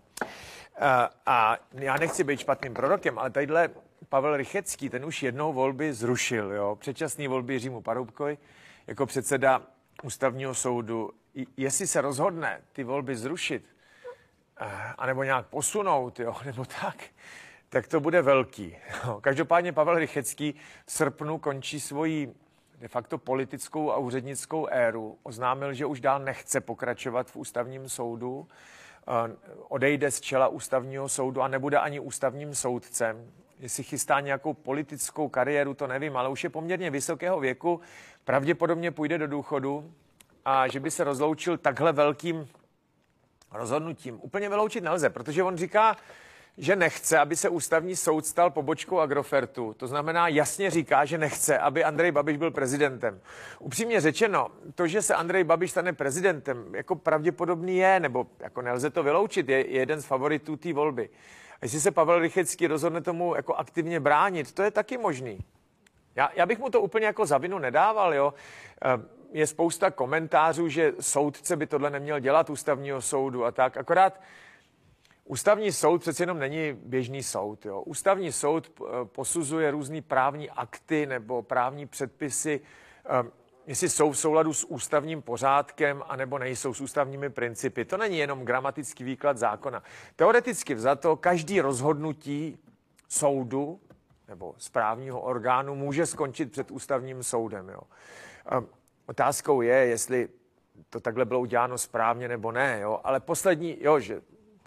A 1.25 1.57
já 1.73 1.97
nechci 1.97 2.23
být 2.23 2.39
špatným 2.39 2.73
prorokem, 2.73 3.19
ale 3.19 3.29
tadyhle 3.29 3.69
Pavel 4.09 4.37
Rychecký, 4.37 4.89
ten 4.89 5.05
už 5.05 5.23
jednou 5.23 5.53
volby 5.53 5.93
zrušil, 5.93 6.51
jo, 6.51 6.75
předčasný 6.75 7.27
volby 7.27 7.59
Římu 7.59 7.81
Paroubkovi 7.81 8.37
jako 8.87 9.05
předseda 9.05 9.61
ústavního 10.03 10.53
soudu. 10.53 11.11
Jestli 11.57 11.87
se 11.87 12.01
rozhodne 12.01 12.61
ty 12.73 12.83
volby 12.83 13.15
zrušit, 13.15 13.65
anebo 14.97 15.23
nějak 15.23 15.45
posunout, 15.45 16.19
jo, 16.19 16.35
nebo 16.45 16.65
tak, 16.65 16.97
tak 17.73 17.87
to 17.87 17.99
bude 17.99 18.21
velký. 18.21 18.77
Každopádně 19.21 19.73
Pavel 19.73 19.99
Rychecký 19.99 20.55
v 20.85 20.91
srpnu 20.91 21.37
končí 21.37 21.79
svoji 21.79 22.33
de 22.79 22.87
facto 22.87 23.17
politickou 23.17 23.91
a 23.91 23.97
úřednickou 23.97 24.67
éru. 24.67 25.17
Oznámil, 25.23 25.73
že 25.73 25.85
už 25.85 25.99
dál 25.99 26.19
nechce 26.19 26.61
pokračovat 26.61 27.31
v 27.31 27.35
ústavním 27.35 27.89
soudu, 27.89 28.47
odejde 29.69 30.11
z 30.11 30.21
čela 30.21 30.47
ústavního 30.47 31.09
soudu 31.09 31.41
a 31.41 31.47
nebude 31.47 31.77
ani 31.77 31.99
ústavním 31.99 32.55
soudcem. 32.55 33.31
Jestli 33.59 33.83
chystá 33.83 34.19
nějakou 34.19 34.53
politickou 34.53 35.29
kariéru, 35.29 35.73
to 35.73 35.87
nevím, 35.87 36.17
ale 36.17 36.29
už 36.29 36.43
je 36.43 36.49
poměrně 36.49 36.89
vysokého 36.89 37.39
věku, 37.39 37.81
pravděpodobně 38.23 38.91
půjde 38.91 39.17
do 39.17 39.27
důchodu 39.27 39.93
a 40.45 40.67
že 40.67 40.79
by 40.79 40.91
se 40.91 41.03
rozloučil 41.03 41.57
takhle 41.57 41.91
velkým 41.91 42.47
rozhodnutím. 43.51 44.19
Úplně 44.21 44.49
vyloučit 44.49 44.83
nelze, 44.83 45.09
protože 45.09 45.43
on 45.43 45.57
říká, 45.57 45.97
že 46.57 46.75
nechce, 46.75 47.19
aby 47.19 47.35
se 47.35 47.49
ústavní 47.49 47.95
soud 47.95 48.25
stal 48.25 48.49
pobočkou 48.49 48.99
Agrofertu. 48.99 49.73
To 49.77 49.87
znamená, 49.87 50.27
jasně 50.27 50.69
říká, 50.69 51.05
že 51.05 51.17
nechce, 51.17 51.57
aby 51.59 51.83
Andrej 51.83 52.11
Babiš 52.11 52.37
byl 52.37 52.51
prezidentem. 52.51 53.21
Upřímně 53.59 54.01
řečeno, 54.01 54.47
to, 54.75 54.87
že 54.87 55.01
se 55.01 55.15
Andrej 55.15 55.43
Babiš 55.43 55.71
stane 55.71 55.93
prezidentem, 55.93 56.75
jako 56.75 56.95
pravděpodobný 56.95 57.77
je, 57.77 57.99
nebo 57.99 58.27
jako 58.39 58.61
nelze 58.61 58.89
to 58.89 59.03
vyloučit, 59.03 59.49
je, 59.49 59.57
je 59.57 59.79
jeden 59.79 60.01
z 60.01 60.05
favoritů 60.05 60.57
té 60.57 60.73
volby. 60.73 61.09
A 61.61 61.65
jestli 61.65 61.79
se 61.79 61.91
Pavel 61.91 62.19
Rychecký 62.19 62.67
rozhodne 62.67 63.01
tomu 63.01 63.35
jako 63.35 63.55
aktivně 63.55 63.99
bránit, 63.99 64.51
to 64.51 64.63
je 64.63 64.71
taky 64.71 64.97
možný. 64.97 65.39
Já, 66.15 66.29
já 66.35 66.45
bych 66.45 66.59
mu 66.59 66.69
to 66.69 66.81
úplně 66.81 67.05
jako 67.05 67.25
za 67.25 67.37
vinu 67.37 67.59
nedával, 67.59 68.13
jo. 68.13 68.33
Eh, 68.85 68.87
je 69.31 69.47
spousta 69.47 69.91
komentářů, 69.91 70.67
že 70.67 70.93
soudce 70.99 71.55
by 71.55 71.67
tohle 71.67 71.89
neměl 71.89 72.19
dělat 72.19 72.49
ústavního 72.49 73.01
soudu 73.01 73.45
a 73.45 73.51
tak. 73.51 73.77
Akorát 73.77 74.21
Ústavní 75.31 75.71
soud 75.71 76.01
přece 76.01 76.23
jenom 76.23 76.39
není 76.39 76.73
běžný 76.73 77.23
soud. 77.23 77.65
Jo. 77.65 77.81
Ústavní 77.81 78.31
soud 78.31 78.71
eh, 78.81 79.05
posuzuje 79.05 79.71
různé 79.71 80.01
právní 80.01 80.49
akty 80.49 81.05
nebo 81.05 81.41
právní 81.41 81.87
předpisy, 81.87 82.61
eh, 83.05 83.31
jestli 83.67 83.89
jsou 83.89 84.11
v 84.11 84.17
souladu 84.17 84.53
s 84.53 84.63
ústavním 84.63 85.21
pořádkem, 85.21 86.03
anebo 86.07 86.37
nejsou 86.37 86.73
s 86.73 86.81
ústavními 86.81 87.29
principy. 87.29 87.85
To 87.85 87.97
není 87.97 88.17
jenom 88.17 88.45
gramatický 88.45 89.03
výklad 89.03 89.37
zákona. 89.37 89.83
Teoreticky 90.15 90.75
vzato, 90.75 91.15
každý 91.15 91.61
rozhodnutí 91.61 92.57
soudu 93.07 93.79
nebo 94.27 94.55
správního 94.57 95.21
orgánu 95.21 95.75
může 95.75 96.05
skončit 96.05 96.51
před 96.51 96.71
ústavním 96.71 97.23
soudem. 97.23 97.69
Jo. 97.69 97.81
Eh, 98.45 98.65
otázkou 99.05 99.61
je, 99.61 99.75
jestli 99.75 100.29
to 100.89 100.99
takhle 100.99 101.25
bylo 101.25 101.39
uděláno 101.39 101.77
správně 101.77 102.27
nebo 102.27 102.51
ne, 102.51 102.79
jo. 102.81 102.99
ale 103.03 103.19
poslední, 103.19 103.77
jo, 103.81 103.99
že 103.99 104.21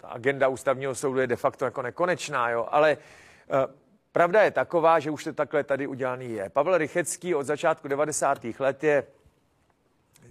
ta 0.05 0.11
agenda 0.11 0.47
ústavního 0.47 0.95
soudu 0.95 1.19
je 1.19 1.27
de 1.27 1.35
facto 1.35 1.65
jako 1.65 1.81
nekonečná, 1.81 2.49
jo, 2.49 2.67
ale 2.71 2.97
uh, 2.97 3.73
pravda 4.11 4.43
je 4.43 4.51
taková, 4.51 4.99
že 4.99 5.11
už 5.11 5.23
to 5.23 5.33
takhle 5.33 5.63
tady 5.63 5.87
udělaný 5.87 6.31
je. 6.31 6.49
Pavel 6.49 6.77
Rychecký 6.77 7.35
od 7.35 7.43
začátku 7.43 7.87
90. 7.87 8.45
let 8.59 8.83
je 8.83 9.03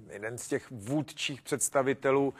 jeden 0.09 0.38
z 0.38 0.49
těch 0.49 0.71
vůdčích 0.71 1.43
představitelů 1.43 2.35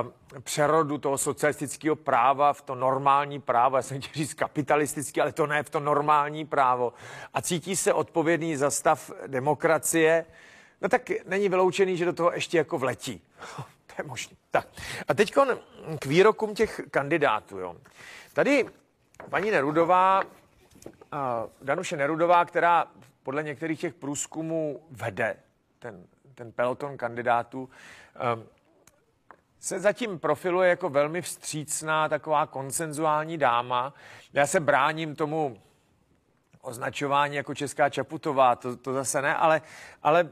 um, 0.00 0.12
přerodu 0.40 0.98
toho 0.98 1.18
socialistického 1.18 1.96
práva 1.96 2.52
v 2.52 2.62
to 2.62 2.74
normální 2.74 3.40
právo, 3.40 3.76
já 3.76 3.82
jsem 3.82 4.00
chtěl 4.00 4.12
říct 4.14 4.34
kapitalistický, 4.34 5.20
ale 5.20 5.32
to 5.32 5.46
ne, 5.46 5.62
v 5.62 5.70
to 5.70 5.80
normální 5.80 6.44
právo. 6.44 6.92
A 7.34 7.42
cítí 7.42 7.76
se 7.76 7.92
odpovědný 7.92 8.56
za 8.56 8.70
stav 8.70 9.10
demokracie, 9.26 10.26
no 10.82 10.88
tak 10.88 11.10
není 11.26 11.48
vyloučený, 11.48 11.96
že 11.96 12.04
do 12.04 12.12
toho 12.12 12.32
ještě 12.32 12.58
jako 12.58 12.78
vletí 12.78 13.22
je 13.98 14.04
možné. 14.04 14.36
Tak. 14.50 14.68
A 15.08 15.14
teď 15.14 15.34
k 16.00 16.06
výrokům 16.06 16.54
těch 16.54 16.80
kandidátů. 16.90 17.58
Jo. 17.58 17.76
Tady 18.32 18.66
paní 19.30 19.50
Nerudová, 19.50 20.22
Danuše 21.62 21.96
Nerudová, 21.96 22.44
která 22.44 22.86
podle 23.22 23.42
některých 23.42 23.80
těch 23.80 23.94
průzkumů 23.94 24.80
vede 24.90 25.36
ten, 25.78 26.06
ten 26.34 26.52
peloton 26.52 26.96
kandidátů, 26.96 27.60
um, 28.34 28.46
se 29.60 29.80
zatím 29.80 30.18
profiluje 30.18 30.70
jako 30.70 30.88
velmi 30.88 31.22
vstřícná, 31.22 32.08
taková 32.08 32.46
konsenzuální 32.46 33.38
dáma. 33.38 33.94
Já 34.32 34.46
se 34.46 34.60
bráním 34.60 35.16
tomu 35.16 35.62
označování 36.66 37.36
jako 37.36 37.54
Česká 37.54 37.88
Čaputová, 37.88 38.56
to, 38.56 38.76
to 38.76 38.92
zase 38.92 39.22
ne, 39.22 39.34
ale, 39.34 39.62
ale 40.02 40.28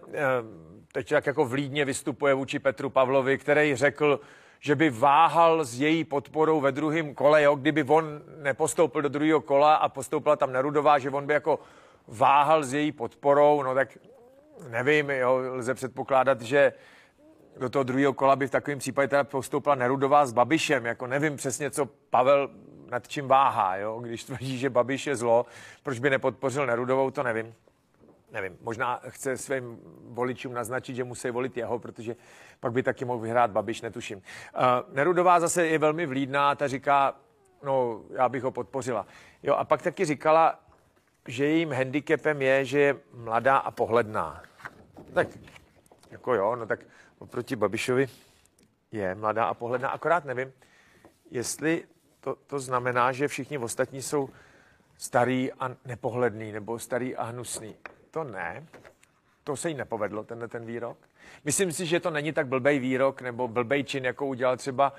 teď 0.92 1.08
tak 1.08 1.26
jako 1.26 1.44
vlídně 1.44 1.84
vystupuje 1.84 2.34
vůči 2.34 2.58
Petru 2.58 2.90
Pavlovi, 2.90 3.38
který 3.38 3.74
řekl, 3.76 4.20
že 4.60 4.76
by 4.76 4.90
váhal 4.90 5.64
s 5.64 5.80
její 5.80 6.04
podporou 6.04 6.60
ve 6.60 6.72
druhém 6.72 7.14
kole, 7.14 7.42
jo, 7.42 7.56
kdyby 7.56 7.82
on 7.82 8.22
nepostoupil 8.42 9.02
do 9.02 9.08
druhého 9.08 9.40
kola 9.40 9.74
a 9.74 9.88
postoupila 9.88 10.36
tam 10.36 10.52
Nerudová, 10.52 10.98
že 10.98 11.10
on 11.10 11.26
by 11.26 11.32
jako 11.34 11.58
váhal 12.08 12.64
s 12.64 12.74
její 12.74 12.92
podporou, 12.92 13.62
no 13.62 13.74
tak 13.74 13.98
nevím, 14.68 15.10
jo, 15.10 15.36
lze 15.36 15.74
předpokládat, 15.74 16.40
že 16.40 16.72
do 17.58 17.70
toho 17.70 17.82
druhého 17.82 18.12
kola 18.12 18.36
by 18.36 18.46
v 18.46 18.50
takovém 18.50 18.78
případě 18.78 19.08
teda 19.08 19.24
postoupila 19.24 19.74
Nerudová 19.74 20.26
s 20.26 20.32
Babišem, 20.32 20.86
jako 20.86 21.06
nevím 21.06 21.36
přesně, 21.36 21.70
co 21.70 21.86
Pavel 21.86 22.50
nad 22.90 23.08
čím 23.08 23.28
váhá, 23.28 23.76
jo? 23.76 24.00
když 24.00 24.24
tvrdí, 24.24 24.58
že 24.58 24.70
Babiš 24.70 25.06
je 25.06 25.16
zlo, 25.16 25.46
proč 25.82 25.98
by 25.98 26.10
nepodpořil 26.10 26.66
Nerudovou, 26.66 27.10
to 27.10 27.22
nevím. 27.22 27.54
Nevím, 28.32 28.58
možná 28.60 29.00
chce 29.08 29.36
svým 29.36 29.78
voličům 30.08 30.54
naznačit, 30.54 30.94
že 30.94 31.04
musí 31.04 31.30
volit 31.30 31.56
jeho, 31.56 31.78
protože 31.78 32.16
pak 32.60 32.72
by 32.72 32.82
taky 32.82 33.04
mohl 33.04 33.20
vyhrát 33.20 33.50
Babiš, 33.50 33.80
netuším. 33.80 34.18
Uh, 34.18 34.94
Nerudová 34.94 35.40
zase 35.40 35.66
je 35.66 35.78
velmi 35.78 36.06
vlídná, 36.06 36.54
ta 36.54 36.68
říká, 36.68 37.16
no 37.62 38.00
já 38.10 38.28
bych 38.28 38.42
ho 38.42 38.50
podpořila. 38.50 39.06
Jo, 39.42 39.54
a 39.54 39.64
pak 39.64 39.82
taky 39.82 40.04
říkala, 40.04 40.60
že 41.28 41.44
jejím 41.44 41.72
handicapem 41.72 42.42
je, 42.42 42.64
že 42.64 42.80
je 42.80 42.96
mladá 43.12 43.56
a 43.56 43.70
pohledná. 43.70 44.42
Tak, 45.12 45.28
jako 46.10 46.34
jo, 46.34 46.56
no 46.56 46.66
tak 46.66 46.80
oproti 47.18 47.56
Babišovi 47.56 48.06
je 48.92 49.14
mladá 49.14 49.44
a 49.44 49.54
pohledná, 49.54 49.88
akorát 49.88 50.24
nevím, 50.24 50.52
jestli 51.30 51.84
to, 52.24 52.36
to 52.46 52.58
znamená, 52.58 53.12
že 53.12 53.28
všichni 53.28 53.58
ostatní 53.58 54.02
jsou 54.02 54.28
starý 54.96 55.52
a 55.52 55.76
nepohledný, 55.84 56.52
nebo 56.52 56.78
starý 56.78 57.16
a 57.16 57.24
hnusný. 57.24 57.74
To 58.10 58.24
ne. 58.24 58.66
To 59.44 59.56
se 59.56 59.68
jí 59.68 59.74
nepovedlo, 59.74 60.24
tenhle 60.24 60.48
ten 60.48 60.64
výrok. 60.64 60.98
Myslím 61.44 61.72
si, 61.72 61.86
že 61.86 62.00
to 62.00 62.10
není 62.10 62.32
tak 62.32 62.46
blbej 62.46 62.78
výrok, 62.78 63.22
nebo 63.22 63.48
blbej 63.48 63.84
čin, 63.84 64.04
jako 64.04 64.26
udělal 64.26 64.56
třeba 64.56 64.92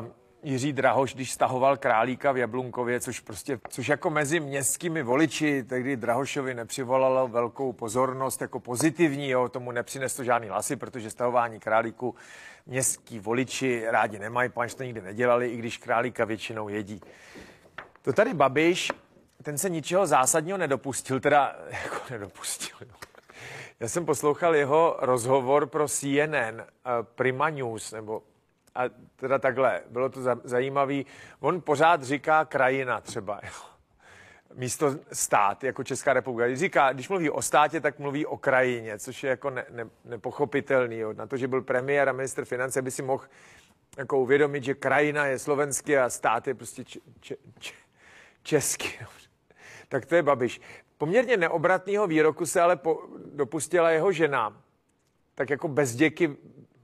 um, 0.00 0.12
Jiří 0.42 0.72
Drahoš, 0.72 1.14
když 1.14 1.32
stahoval 1.32 1.76
králíka 1.76 2.32
v 2.32 2.36
Jablunkově, 2.36 3.00
což 3.00 3.20
prostě, 3.20 3.58
což 3.68 3.88
jako 3.88 4.10
mezi 4.10 4.40
městskými 4.40 5.02
voliči 5.02 5.62
tehdy 5.62 5.96
Drahošovi 5.96 6.54
nepřivolalo 6.54 7.28
velkou 7.28 7.72
pozornost 7.72 8.40
jako 8.40 8.60
pozitivní, 8.60 9.30
jo, 9.30 9.48
tomu 9.48 9.70
nepřineslo 9.72 10.24
žádný 10.24 10.48
hlasy, 10.48 10.76
protože 10.76 11.10
stahování 11.10 11.60
králíku 11.60 12.14
městský 12.66 13.18
voliči 13.18 13.84
rádi 13.86 14.18
nemají, 14.18 14.48
páč 14.48 14.74
to 14.74 14.82
nikdy 14.82 15.00
nedělali, 15.00 15.48
i 15.48 15.56
když 15.56 15.78
králíka 15.78 16.24
většinou 16.24 16.68
jedí. 16.68 17.00
To 18.02 18.12
tady 18.12 18.34
Babiš, 18.34 18.92
ten 19.42 19.58
se 19.58 19.70
ničeho 19.70 20.06
zásadního 20.06 20.58
nedopustil, 20.58 21.20
teda 21.20 21.56
jako 21.82 21.96
nedopustil. 22.10 22.76
No. 22.80 22.94
Já 23.80 23.88
jsem 23.88 24.06
poslouchal 24.06 24.54
jeho 24.54 24.96
rozhovor 25.00 25.66
pro 25.66 25.88
CNN, 25.88 26.54
uh, 26.54 26.62
Prima 27.02 27.50
News, 27.50 27.92
nebo 27.92 28.22
a 28.74 28.82
teda 29.16 29.38
takhle, 29.38 29.80
bylo 29.90 30.08
to 30.08 30.20
zajímavé. 30.44 31.02
On 31.40 31.60
pořád 31.60 32.02
říká 32.02 32.44
krajina 32.44 33.00
třeba, 33.00 33.40
jo. 33.42 33.72
místo 34.54 34.96
stát, 35.12 35.64
jako 35.64 35.84
Česká 35.84 36.12
republika. 36.12 36.56
Říká, 36.56 36.92
když 36.92 37.08
mluví 37.08 37.30
o 37.30 37.42
státě, 37.42 37.80
tak 37.80 37.98
mluví 37.98 38.26
o 38.26 38.36
krajině, 38.36 38.98
což 38.98 39.22
je 39.22 39.30
jako 39.30 39.50
ne, 39.50 39.64
ne, 39.70 39.86
nepochopitelný. 40.04 40.98
Jo. 40.98 41.12
Na 41.12 41.26
to, 41.26 41.36
že 41.36 41.48
byl 41.48 41.62
premiér 41.62 42.08
a 42.08 42.12
minister 42.12 42.44
finance, 42.44 42.82
by 42.82 42.90
si 42.90 43.02
mohl 43.02 43.24
jako 43.98 44.18
uvědomit, 44.18 44.64
že 44.64 44.74
krajina 44.74 45.26
je 45.26 45.38
slovenský 45.38 45.96
a 45.96 46.10
stát 46.10 46.46
je 46.46 46.54
prostě 46.54 46.84
če, 46.84 47.00
če, 47.20 47.36
če, 47.58 47.74
český. 48.42 48.88
Tak 49.88 50.06
to 50.06 50.14
je 50.14 50.22
Babiš. 50.22 50.60
Poměrně 50.98 51.36
neobratného 51.36 52.06
výroku 52.06 52.46
se 52.46 52.60
ale 52.60 52.76
po, 52.76 53.02
dopustila 53.34 53.90
jeho 53.90 54.12
žena. 54.12 54.62
Tak 55.34 55.50
jako 55.50 55.68
bez 55.68 55.94
děky 55.94 56.36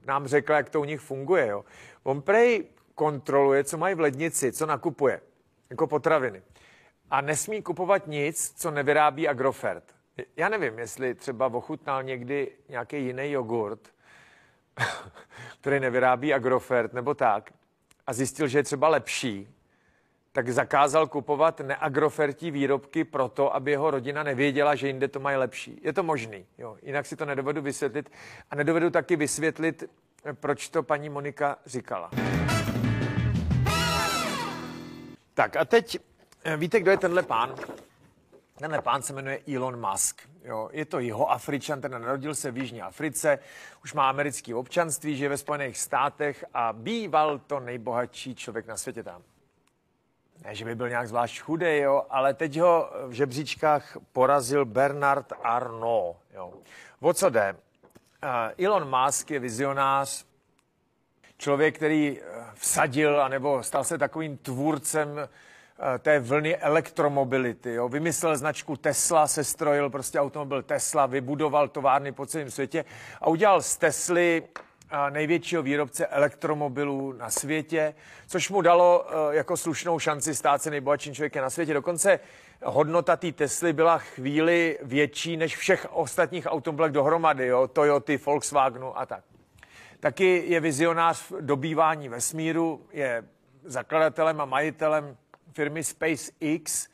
nám 0.09 0.27
řekla, 0.27 0.55
jak 0.55 0.69
to 0.69 0.81
u 0.81 0.83
nich 0.83 0.99
funguje. 0.99 1.47
Jo. 1.47 1.65
On 2.03 2.21
prej 2.21 2.65
kontroluje, 2.95 3.63
co 3.63 3.77
mají 3.77 3.95
v 3.95 3.99
lednici, 3.99 4.51
co 4.51 4.65
nakupuje, 4.65 5.21
jako 5.69 5.87
potraviny. 5.87 6.41
a 7.11 7.21
nesmí 7.21 7.61
kupovat 7.61 8.07
nic, 8.07 8.53
co 8.57 8.71
nevyrábí 8.71 9.27
Agrofert. 9.27 9.83
Já 10.37 10.49
nevím, 10.49 10.79
jestli 10.79 11.15
třeba 11.15 11.47
ochutnal 11.47 12.03
někdy 12.03 12.51
nějaký 12.69 12.97
jiný 13.05 13.31
jogurt, 13.31 13.89
který 15.61 15.79
nevyrábí 15.79 16.33
Agrofert 16.33 16.93
nebo 16.93 17.13
tak, 17.13 17.53
a 18.07 18.13
zjistil, 18.13 18.47
že 18.47 18.59
je 18.59 18.63
třeba 18.63 18.87
lepší, 18.87 19.47
tak 20.39 20.49
zakázal 20.49 21.07
kupovat 21.07 21.59
neagrofertí 21.59 22.51
výrobky 22.51 23.03
proto, 23.03 23.55
aby 23.55 23.71
jeho 23.71 23.91
rodina 23.91 24.23
nevěděla, 24.23 24.75
že 24.75 24.87
jinde 24.87 25.07
to 25.07 25.19
mají 25.19 25.37
lepší. 25.37 25.81
Je 25.83 25.93
to 25.93 26.03
možný, 26.03 26.45
jo. 26.57 26.77
jinak 26.81 27.05
si 27.05 27.15
to 27.15 27.25
nedovedu 27.25 27.61
vysvětlit 27.61 28.11
a 28.51 28.55
nedovedu 28.55 28.89
taky 28.89 29.15
vysvětlit, 29.15 29.83
proč 30.33 30.69
to 30.69 30.83
paní 30.83 31.09
Monika 31.09 31.57
říkala. 31.65 32.11
Tak 35.33 35.55
a 35.55 35.65
teď 35.65 35.97
eh, 36.43 36.57
víte, 36.57 36.79
kdo 36.79 36.91
je 36.91 36.97
tenhle 36.97 37.23
pán? 37.23 37.55
Tenhle 38.59 38.81
pán 38.81 39.01
se 39.01 39.13
jmenuje 39.13 39.39
Elon 39.55 39.89
Musk. 39.89 40.21
Jo, 40.43 40.69
je 40.71 40.85
to 40.85 40.99
jeho 40.99 41.31
Afričan, 41.31 41.81
ten 41.81 41.91
narodil 41.91 42.35
se 42.35 42.51
v 42.51 42.57
Jižní 42.57 42.81
Africe, 42.81 43.39
už 43.83 43.93
má 43.93 44.09
americké 44.09 44.55
občanství, 44.55 45.17
žije 45.17 45.29
ve 45.29 45.37
Spojených 45.37 45.77
státech 45.77 46.45
a 46.53 46.73
býval 46.73 47.39
to 47.39 47.59
nejbohatší 47.59 48.35
člověk 48.35 48.67
na 48.67 48.77
světě 48.77 49.03
tam. 49.03 49.23
Ne, 50.43 50.55
že 50.55 50.65
by 50.65 50.75
byl 50.75 50.89
nějak 50.89 51.07
zvlášť 51.07 51.41
chudý, 51.41 51.77
jo, 51.77 52.05
ale 52.09 52.33
teď 52.33 52.59
ho 52.59 52.89
v 53.07 53.11
žebříčkách 53.11 53.97
porazil 54.13 54.65
Bernard 54.65 55.33
Arnault. 55.43 56.17
Jo. 56.33 56.53
O 56.99 57.13
co 57.13 57.29
jde? 57.29 57.55
Uh, 58.23 58.65
Elon 58.65 58.89
Musk 58.89 59.31
je 59.31 59.39
vizionář, 59.39 60.25
člověk, 61.39 61.75
který 61.75 62.19
eh, 62.19 62.45
vsadil 62.53 63.21
anebo 63.21 63.63
stal 63.63 63.83
se 63.83 63.97
takovým 63.97 64.37
tvůrcem 64.37 65.19
eh, 65.19 65.99
té 65.99 66.19
vlny 66.19 66.57
elektromobility. 66.57 67.73
Jo. 67.73 67.89
Vymyslel 67.89 68.37
značku 68.37 68.77
Tesla, 68.77 69.27
sestrojil 69.27 69.89
prostě 69.89 70.19
automobil 70.19 70.63
Tesla, 70.63 71.05
vybudoval 71.05 71.67
továrny 71.67 72.11
po 72.11 72.25
celém 72.25 72.51
světě 72.51 72.85
a 73.21 73.27
udělal 73.27 73.61
z 73.61 73.77
Tesly 73.77 74.43
eh, 74.43 74.61
největšího 75.09 75.61
výrobce 75.61 76.07
elektromobilů 76.07 77.11
na 77.11 77.29
světě, 77.29 77.95
což 78.27 78.49
mu 78.49 78.61
dalo 78.61 79.05
jako 79.31 79.57
slušnou 79.57 79.99
šanci 79.99 80.35
stát 80.35 80.61
se 80.61 80.69
nejbohatším 80.69 81.15
člověkem 81.15 81.43
na 81.43 81.49
světě. 81.49 81.73
Dokonce 81.73 82.19
hodnota 82.63 83.17
té 83.17 83.31
Tesly 83.31 83.73
byla 83.73 83.97
chvíli 83.97 84.79
větší 84.81 85.37
než 85.37 85.57
všech 85.57 85.87
ostatních 85.91 86.47
automobilek 86.49 86.91
dohromady, 86.91 87.47
jo, 87.47 87.67
Toyoty, 87.67 88.17
Volkswagenu 88.17 88.99
a 88.99 89.05
tak. 89.05 89.23
Taky 89.99 90.43
je 90.47 90.59
vizionář 90.59 91.19
v 91.29 91.33
dobývání 91.41 92.09
vesmíru, 92.09 92.87
je 92.91 93.23
zakladatelem 93.63 94.41
a 94.41 94.45
majitelem 94.45 95.17
firmy 95.53 95.83
SpaceX, 95.83 96.87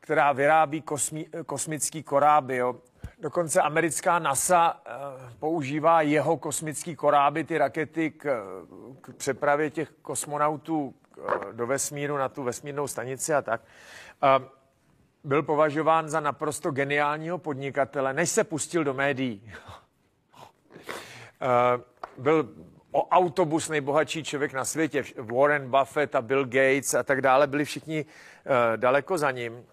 která 0.00 0.32
vyrábí 0.32 0.82
kosmi, 0.82 1.26
kosmický 1.46 2.02
koráby. 2.02 2.56
Jo. 2.56 2.76
Dokonce 3.20 3.62
americká 3.62 4.18
NASA 4.18 4.80
e, 4.86 4.90
používá 5.38 6.02
jeho 6.02 6.36
kosmický 6.36 6.96
koráby, 6.96 7.44
ty 7.44 7.58
rakety 7.58 8.10
k, 8.10 8.44
k 9.00 9.14
přepravě 9.14 9.70
těch 9.70 9.90
kosmonautů 10.02 10.94
k, 11.12 11.18
do 11.52 11.66
vesmíru 11.66 12.16
na 12.16 12.28
tu 12.28 12.42
vesmírnou 12.42 12.86
stanici 12.86 13.34
a 13.34 13.42
tak. 13.42 13.60
E, 14.22 14.60
byl 15.24 15.42
považován 15.42 16.08
za 16.08 16.20
naprosto 16.20 16.70
geniálního 16.70 17.38
podnikatele, 17.38 18.12
než 18.12 18.30
se 18.30 18.44
pustil 18.44 18.84
do 18.84 18.94
médií. 18.94 19.52
byl 22.18 22.48
o 22.90 23.08
autobus 23.08 23.68
nejbohatší 23.68 24.24
člověk 24.24 24.52
na 24.52 24.64
světě. 24.64 25.04
Warren 25.16 25.70
Buffett 25.70 26.14
a 26.14 26.22
Bill 26.22 26.44
Gates 26.44 26.94
a 26.94 27.02
tak 27.02 27.20
dále 27.20 27.46
byli 27.46 27.64
všichni 27.64 28.04
daleko 28.76 29.18
za 29.18 29.30
ním. 29.30 29.66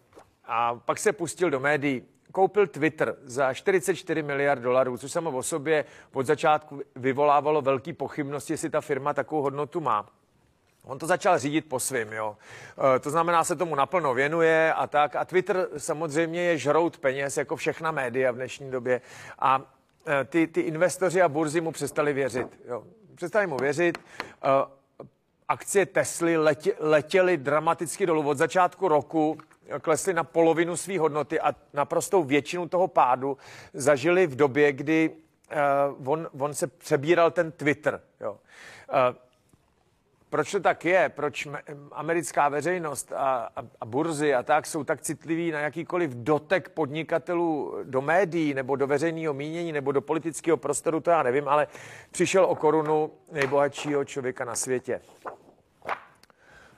A 0.45 0.75
pak 0.75 0.99
se 0.99 1.13
pustil 1.13 1.49
do 1.49 1.59
médií. 1.59 2.05
Koupil 2.37 2.67
Twitter 2.67 3.15
za 3.23 3.53
44 3.53 4.23
miliard 4.23 4.61
dolarů, 4.61 4.97
což 4.97 5.11
samo 5.11 5.31
o 5.31 5.43
sobě 5.43 5.85
od 6.13 6.25
začátku 6.25 6.81
vyvolávalo 6.95 7.61
velké 7.61 7.93
pochybnosti, 7.93 8.53
jestli 8.53 8.69
ta 8.69 8.81
firma 8.81 9.13
takovou 9.13 9.41
hodnotu 9.41 9.81
má. 9.81 10.05
On 10.83 10.99
to 10.99 11.07
začal 11.07 11.39
řídit 11.39 11.69
po 11.69 11.79
svým, 11.79 12.13
jo. 12.13 12.37
E, 12.95 12.99
to 12.99 13.09
znamená, 13.09 13.43
se 13.43 13.55
tomu 13.55 13.75
naplno 13.75 14.13
věnuje 14.13 14.73
a 14.73 14.87
tak. 14.87 15.15
A 15.15 15.25
Twitter 15.25 15.67
samozřejmě 15.77 16.41
je 16.41 16.57
žrout 16.57 16.97
peněz, 16.97 17.37
jako 17.37 17.55
všechna 17.55 17.91
média 17.91 18.31
v 18.31 18.35
dnešní 18.35 18.71
době. 18.71 19.01
A 19.39 19.77
Eh, 20.09 20.23
ty, 20.23 20.47
ty 20.47 20.61
investoři 20.61 21.21
a 21.21 21.29
burzy 21.29 21.61
mu 21.61 21.71
přestali 21.71 22.13
věřit. 22.13 22.47
Jo. 22.67 22.83
Přestali 23.15 23.47
mu 23.47 23.57
věřit. 23.57 23.97
Eh, 23.97 24.47
akcie 25.47 25.85
Tesly 25.85 26.37
letě, 26.37 26.73
letěly 26.79 27.37
dramaticky 27.37 28.05
dolů. 28.05 28.27
Od 28.29 28.37
začátku 28.37 28.87
roku 28.87 29.37
klesly 29.81 30.13
na 30.13 30.23
polovinu 30.23 30.77
své 30.77 30.99
hodnoty 30.99 31.39
a 31.39 31.55
naprostou 31.73 32.23
většinu 32.23 32.67
toho 32.67 32.87
pádu 32.87 33.37
zažili 33.73 34.27
v 34.27 34.35
době, 34.35 34.71
kdy 34.71 35.09
uh, 35.99 36.11
on, 36.11 36.29
on 36.39 36.53
se 36.53 36.67
přebíral 36.67 37.31
ten 37.31 37.51
Twitter. 37.51 38.01
Jo. 38.21 38.31
Uh, 38.31 39.15
proč 40.29 40.51
to 40.51 40.59
tak 40.59 40.85
je? 40.85 41.09
Proč 41.09 41.47
americká 41.91 42.49
veřejnost 42.49 43.11
a, 43.11 43.49
a, 43.55 43.61
a 43.81 43.85
burzy 43.85 44.33
a 44.33 44.43
tak 44.43 44.65
jsou 44.65 44.83
tak 44.83 45.01
citliví 45.01 45.51
na 45.51 45.59
jakýkoliv 45.59 46.11
dotek 46.11 46.69
podnikatelů 46.69 47.75
do 47.83 48.01
médií 48.01 48.53
nebo 48.53 48.75
do 48.75 48.87
veřejného 48.87 49.33
mínění 49.33 49.71
nebo 49.71 49.91
do 49.91 50.01
politického 50.01 50.57
prostoru, 50.57 50.99
to 50.99 51.11
já 51.11 51.23
nevím, 51.23 51.47
ale 51.47 51.67
přišel 52.11 52.45
o 52.45 52.55
korunu 52.55 53.11
nejbohatšího 53.31 54.05
člověka 54.05 54.45
na 54.45 54.55
světě. 54.55 55.01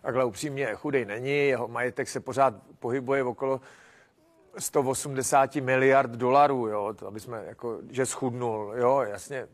Takhle 0.02 0.26
upřímně 0.26 0.76
chudej 0.76 1.06
není, 1.06 1.48
jeho 1.48 1.68
majetek 1.68 2.10
se 2.10 2.20
pořád 2.20 2.54
pohybuje 2.80 3.24
okolo 3.24 3.62
180 4.58 5.56
miliard 5.56 6.12
dolarů, 6.12 6.68
jo, 6.68 6.94
to, 6.94 7.08
aby 7.08 7.20
jsme 7.20 7.44
jako, 7.48 7.80
že 7.90 8.06
schudnul, 8.06 8.74
jo, 8.78 9.00
jasně, 9.10 9.48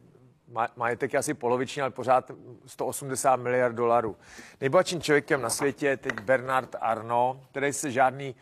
majetek 0.75 1.13
je 1.13 1.19
asi 1.19 1.34
poloviční, 1.34 1.81
ale 1.81 1.91
pořád 1.91 2.31
180 2.65 3.36
miliard 3.36 3.75
dolarů. 3.75 4.17
Nejbohatším 4.62 5.01
člověkem 5.01 5.41
na 5.41 5.49
světě 5.49 5.88
je 5.88 5.97
teď 5.97 6.19
Bernard 6.19 6.75
Arnault, 6.81 7.38
který 7.51 7.73
se 7.73 7.91
žádný 7.91 8.36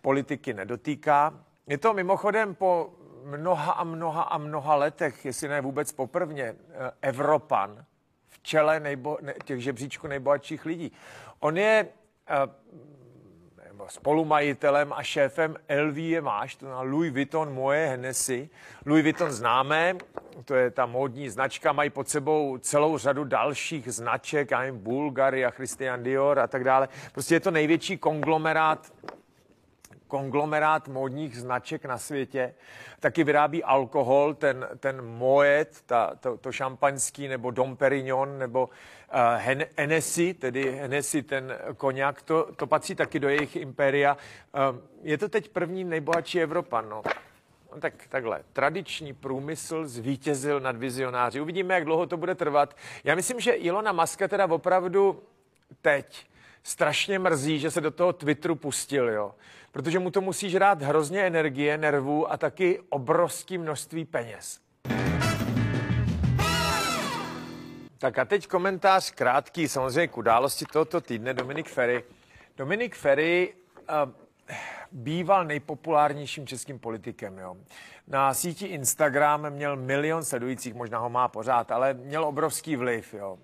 politiky 0.00 0.54
nedotýká. 0.54 1.34
Je 1.66 1.78
to 1.78 1.94
mimochodem 1.94 2.54
po 2.54 2.90
mnoha 3.24 3.72
a 3.72 3.84
mnoha 3.84 4.22
a 4.22 4.38
mnoha 4.38 4.74
letech, 4.74 5.24
jestli 5.24 5.48
ne 5.48 5.60
vůbec 5.60 5.92
poprvně, 5.92 6.44
eh, 6.44 6.90
Evropan 7.02 7.84
v 8.28 8.42
čele 8.42 8.80
nejbo, 8.80 9.18
ne, 9.20 9.34
těch 9.44 9.60
žebříčků 9.60 10.06
nejbohatších 10.06 10.66
lidí. 10.66 10.92
On 11.44 11.56
je 11.56 11.88
uh, 12.44 13.86
spolumajitelem 13.88 14.92
a 14.92 15.02
šéfem 15.02 15.56
LVMH, 15.84 16.56
to 16.56 16.66
znamená 16.66 16.80
Louis 16.80 17.12
Vuitton 17.12 17.52
Moje 17.52 17.88
Hennessy. 17.88 18.50
Louis 18.86 19.02
Vuitton 19.02 19.30
známe, 19.32 19.96
to 20.44 20.54
je 20.54 20.70
ta 20.70 20.86
módní 20.86 21.28
značka, 21.28 21.72
mají 21.72 21.90
pod 21.90 22.08
sebou 22.08 22.58
celou 22.58 22.98
řadu 22.98 23.24
dalších 23.24 23.92
značek, 23.92 24.50
nevím, 24.50 24.78
Bulgari 24.78 25.44
a 25.44 25.50
Christian 25.50 26.02
Dior 26.02 26.38
a 26.38 26.46
tak 26.46 26.64
dále. 26.64 26.88
Prostě 27.12 27.34
je 27.34 27.40
to 27.40 27.50
největší 27.50 27.98
konglomerát 27.98 28.92
konglomerát 30.08 30.88
módních 30.88 31.36
značek 31.36 31.84
na 31.84 31.98
světě. 31.98 32.54
Taky 33.00 33.24
vyrábí 33.24 33.64
alkohol, 33.64 34.34
ten, 34.34 34.68
ten 34.80 35.02
Moet, 35.02 35.82
ta, 35.86 36.14
to, 36.20 36.36
to 36.36 36.52
šampaňský, 36.52 37.28
nebo 37.28 37.50
Dom 37.50 37.76
Perignon, 37.76 38.38
nebo 38.38 38.64
uh, 38.64 39.20
Hennessy, 39.76 40.34
tedy 40.34 40.72
Hennessy, 40.72 41.22
ten 41.22 41.58
koněk, 41.76 42.22
to, 42.22 42.52
to 42.56 42.66
patří 42.66 42.94
taky 42.94 43.18
do 43.18 43.28
jejich 43.28 43.56
impéria. 43.56 44.16
Uh, 44.70 44.78
je 45.02 45.18
to 45.18 45.28
teď 45.28 45.48
první 45.48 45.84
nejbohatší 45.84 46.40
Evropan. 46.40 46.88
No. 46.88 47.02
No 47.74 47.80
tak 47.80 47.94
takhle, 48.08 48.40
tradiční 48.52 49.12
průmysl 49.12 49.86
zvítězil 49.86 50.60
nad 50.60 50.76
vizionáři. 50.76 51.40
Uvidíme, 51.40 51.74
jak 51.74 51.84
dlouho 51.84 52.06
to 52.06 52.16
bude 52.16 52.34
trvat. 52.34 52.76
Já 53.04 53.14
myslím, 53.14 53.40
že 53.40 53.52
Ilona 53.52 53.92
Maska 53.92 54.28
teda 54.28 54.46
opravdu 54.46 55.22
teď 55.82 56.26
strašně 56.64 57.18
mrzí, 57.18 57.58
že 57.58 57.70
se 57.70 57.80
do 57.80 57.90
toho 57.90 58.12
Twitteru 58.12 58.54
pustil, 58.54 59.08
jo. 59.08 59.34
Protože 59.72 59.98
mu 59.98 60.10
to 60.10 60.20
musí 60.20 60.50
žrát 60.50 60.82
hrozně 60.82 61.26
energie, 61.26 61.78
nervů 61.78 62.32
a 62.32 62.36
taky 62.36 62.80
obrovské 62.88 63.58
množství 63.58 64.04
peněz. 64.04 64.60
Tak 67.98 68.18
a 68.18 68.24
teď 68.24 68.46
komentář 68.46 69.10
krátký, 69.10 69.68
samozřejmě 69.68 70.08
k 70.08 70.16
události 70.16 70.64
tohoto 70.72 71.00
týdne, 71.00 71.34
Dominik 71.34 71.68
Ferry. 71.68 72.04
Dominik 72.56 72.96
Ferry 72.96 73.54
uh, 74.04 74.12
býval 74.92 75.44
nejpopulárnějším 75.44 76.46
českým 76.46 76.78
politikem. 76.78 77.38
Jo. 77.38 77.56
Na 78.08 78.34
síti 78.34 78.66
Instagram 78.66 79.50
měl 79.50 79.76
milion 79.76 80.24
sledujících, 80.24 80.74
možná 80.74 80.98
ho 80.98 81.10
má 81.10 81.28
pořád, 81.28 81.72
ale 81.72 81.94
měl 81.94 82.24
obrovský 82.24 82.76
vliv. 82.76 83.14
Jo. 83.14 83.38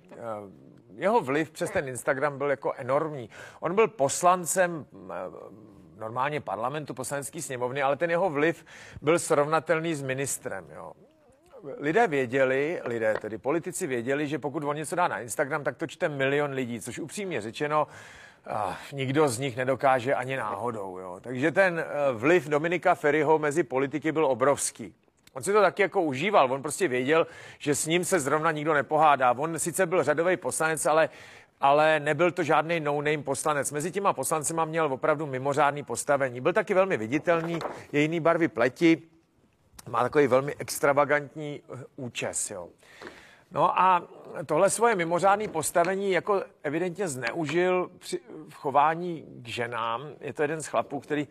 Eh, 0.97 1.03
jeho 1.03 1.21
vliv 1.21 1.51
přes 1.51 1.71
ten 1.71 1.89
Instagram 1.89 2.39
byl 2.39 2.51
jako 2.51 2.73
enormní. 2.73 3.31
On 3.61 3.75
byl 3.75 3.89
poslancem 3.89 4.87
eh, 4.95 5.15
normálně 5.99 6.41
parlamentu, 6.41 6.95
poslanecké 6.95 7.43
sněmovny, 7.43 7.83
ale 7.83 7.97
ten 7.97 8.11
jeho 8.11 8.31
vliv 8.31 8.65
byl 9.03 9.19
srovnatelný 9.19 9.95
s 9.95 10.03
ministrem. 10.03 10.67
Jo. 10.75 10.93
Lidé 11.79 12.07
věděli, 12.07 12.81
lidé, 12.85 13.15
tedy 13.21 13.39
politici 13.39 13.87
věděli, 13.87 14.29
že 14.29 14.39
pokud 14.39 14.65
on 14.65 14.77
něco 14.77 14.97
dá 14.97 15.09
na 15.09 15.21
Instagram, 15.21 15.65
tak 15.65 15.77
to 15.77 15.87
čte 15.87 16.09
milion 16.09 16.51
lidí, 16.51 16.81
což 16.81 16.99
upřímně 16.99 17.41
řečeno 17.41 17.87
nikdo 18.93 19.29
z 19.29 19.39
nich 19.39 19.57
nedokáže 19.57 20.15
ani 20.15 20.37
náhodou. 20.37 20.99
Jo. 20.99 21.19
Takže 21.21 21.53
ten 21.53 21.79
eh, 21.79 22.13
vliv 22.13 22.49
Dominika 22.49 22.95
Ferryho 22.95 23.39
mezi 23.39 23.63
politiky 23.63 24.13
byl 24.13 24.27
obrovský. 24.27 24.95
On 25.33 25.43
si 25.43 25.53
to 25.53 25.61
taky 25.61 25.83
jako 25.83 26.03
užíval, 26.03 26.53
on 26.53 26.63
prostě 26.63 26.89
věděl, 26.89 27.27
že 27.59 27.75
s 27.75 27.87
ním 27.87 28.05
se 28.05 28.21
zrovna 28.21 28.51
nikdo 28.51 28.75
nepohádá. 28.75 29.33
On 29.33 29.59
sice 29.59 29.87
byl 29.87 30.03
řadový 30.03 30.37
poslanec, 30.37 30.87
ale, 30.87 31.09
ale 31.61 32.01
nebyl 32.01 32.31
to 32.31 32.43
žádný 32.43 32.81
no-name 32.81 33.23
poslanec. 33.23 33.73
Mezi 33.73 33.91
těma 33.91 34.13
poslancima 34.13 34.65
měl 34.65 34.93
opravdu 34.93 35.27
mimořádný 35.27 35.83
postavení. 35.83 36.41
Byl 36.41 36.53
taky 36.53 36.75
velmi 36.75 36.97
viditelný, 36.97 37.59
je 37.93 38.01
jiný 38.01 38.21
barvy 38.21 38.49
pleti, 38.49 39.03
má 39.89 40.03
takový 40.03 40.27
velmi 40.27 40.55
extravagantní 40.59 41.63
eh, 41.75 41.85
účes. 41.97 42.51
Jo. 42.51 42.69
No 43.51 43.81
a 43.81 44.09
tohle 44.47 44.71
svoje 44.71 44.95
mimořádné 44.95 45.49
postavení 45.49 46.11
jako 46.11 46.43
evidentně 46.63 47.09
zneužil 47.09 47.91
při 47.99 48.21
v 48.49 48.55
chování 48.55 49.25
k 49.43 49.49
ženám. 49.49 50.09
Je 50.21 50.33
to 50.33 50.43
jeden 50.43 50.63
z 50.63 50.67
chlapů, 50.67 51.01
který 51.01 51.29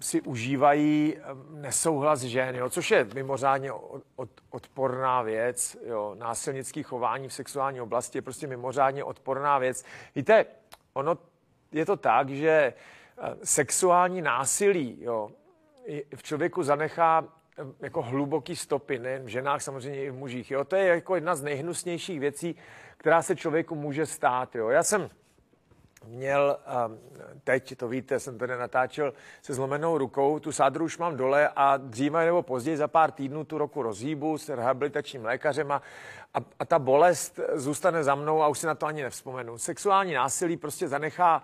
si 0.00 0.20
užívají 0.20 1.16
eh, 1.16 1.20
nesouhlas 1.50 2.20
žen, 2.20 2.56
jo, 2.56 2.70
což 2.70 2.90
je 2.90 3.06
mimořádně 3.14 3.72
od, 3.72 4.02
od, 4.16 4.30
odporná 4.50 5.22
věc. 5.22 5.76
Jo. 5.86 6.14
Násilnický 6.18 6.82
chování 6.82 7.28
v 7.28 7.32
sexuální 7.32 7.80
oblasti 7.80 8.18
je 8.18 8.22
prostě 8.22 8.46
mimořádně 8.46 9.04
odporná 9.04 9.58
věc. 9.58 9.84
Víte, 10.14 10.46
ono 10.92 11.18
je 11.72 11.86
to 11.86 11.96
tak, 11.96 12.28
že 12.28 12.74
sexuální 13.44 14.22
násilí 14.22 14.98
jo, 15.00 15.30
v 16.16 16.22
člověku 16.22 16.62
zanechá 16.62 17.24
jako 17.80 18.02
hluboký 18.02 18.56
stopy, 18.56 18.98
nejen 18.98 19.24
v 19.24 19.28
ženách, 19.28 19.62
samozřejmě 19.62 20.04
i 20.04 20.10
v 20.10 20.14
mužích. 20.14 20.50
Jo? 20.50 20.64
To 20.64 20.76
je 20.76 20.86
jako 20.86 21.14
jedna 21.14 21.34
z 21.34 21.42
nejhnusnějších 21.42 22.20
věcí, 22.20 22.56
která 22.96 23.22
se 23.22 23.36
člověku 23.36 23.74
může 23.74 24.06
stát. 24.06 24.54
Jo? 24.54 24.68
Já 24.68 24.82
jsem 24.82 25.10
měl, 26.04 26.58
teď 27.44 27.76
to 27.76 27.88
víte, 27.88 28.20
jsem 28.20 28.38
tady 28.38 28.56
natáčel 28.56 29.12
se 29.42 29.54
zlomenou 29.54 29.98
rukou, 29.98 30.38
tu 30.38 30.52
sádru 30.52 30.84
už 30.84 30.98
mám 30.98 31.16
dole 31.16 31.50
a 31.56 31.76
dříve 31.76 32.24
nebo 32.24 32.42
později 32.42 32.76
za 32.76 32.88
pár 32.88 33.10
týdnů 33.10 33.44
tu 33.44 33.58
roku 33.58 33.82
rozhýbu 33.82 34.38
s 34.38 34.48
rehabilitačním 34.48 35.24
lékařem 35.24 35.72
a, 35.72 35.82
a, 36.34 36.38
a 36.58 36.64
ta 36.64 36.78
bolest 36.78 37.40
zůstane 37.54 38.04
za 38.04 38.14
mnou 38.14 38.42
a 38.42 38.48
už 38.48 38.58
si 38.58 38.66
na 38.66 38.74
to 38.74 38.86
ani 38.86 39.02
nevzpomenu. 39.02 39.58
Sexuální 39.58 40.12
násilí 40.12 40.56
prostě 40.56 40.88
zanechá 40.88 41.42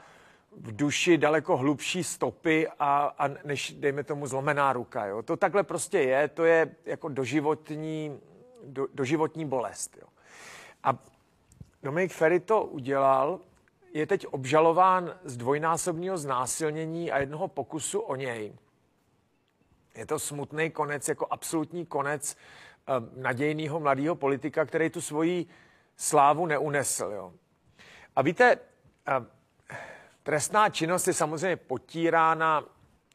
v 0.57 0.77
duši 0.77 1.19
daleko 1.19 1.57
hlubší 1.57 2.05
stopy 2.05 2.69
a, 2.79 3.15
a 3.19 3.29
než, 3.45 3.73
dejme 3.73 4.05
tomu, 4.05 4.27
zlomená 4.27 4.73
ruka. 4.73 5.07
Jo. 5.07 5.23
To 5.23 5.37
takhle 5.37 5.63
prostě 5.63 5.99
je, 6.01 6.29
to 6.29 6.45
je 6.45 6.75
jako 6.85 7.09
doživotní, 7.09 8.21
do, 8.65 8.87
doživotní 8.95 9.45
bolest. 9.45 9.99
Jo. 10.01 10.09
A 10.83 10.95
Dominik 11.83 12.13
Ferry 12.13 12.41
to 12.41 12.65
udělal, 12.65 13.41
je 13.93 14.07
teď 14.07 14.27
obžalován 14.27 15.19
z 15.25 15.37
dvojnásobného 15.37 16.19
znásilnění 16.19 17.13
a 17.13 17.19
jednoho 17.19 17.49
pokusu 17.49 18.01
o 18.01 18.17
něj. 18.17 18.53
Je 19.95 20.07
to 20.07 20.19
smutný 20.19 20.71
konec, 20.71 21.09
jako 21.09 21.27
absolutní 21.31 21.87
konec 21.87 22.37
uh, 22.89 23.23
nadějného 23.23 23.81
mladého 23.81 24.15
politika, 24.15 24.65
který 24.65 24.91
tu 24.91 25.01
svoji 25.01 25.47
slávu 25.97 26.47
neunesl. 26.47 27.05
Jo. 27.05 27.33
A 28.17 28.23
víte, 28.23 28.57
uh, 28.57 29.27
Trestná 30.29 30.69
činnost 30.69 31.07
je 31.07 31.15
samozřejmě 31.15 31.57
potírána 31.57 32.65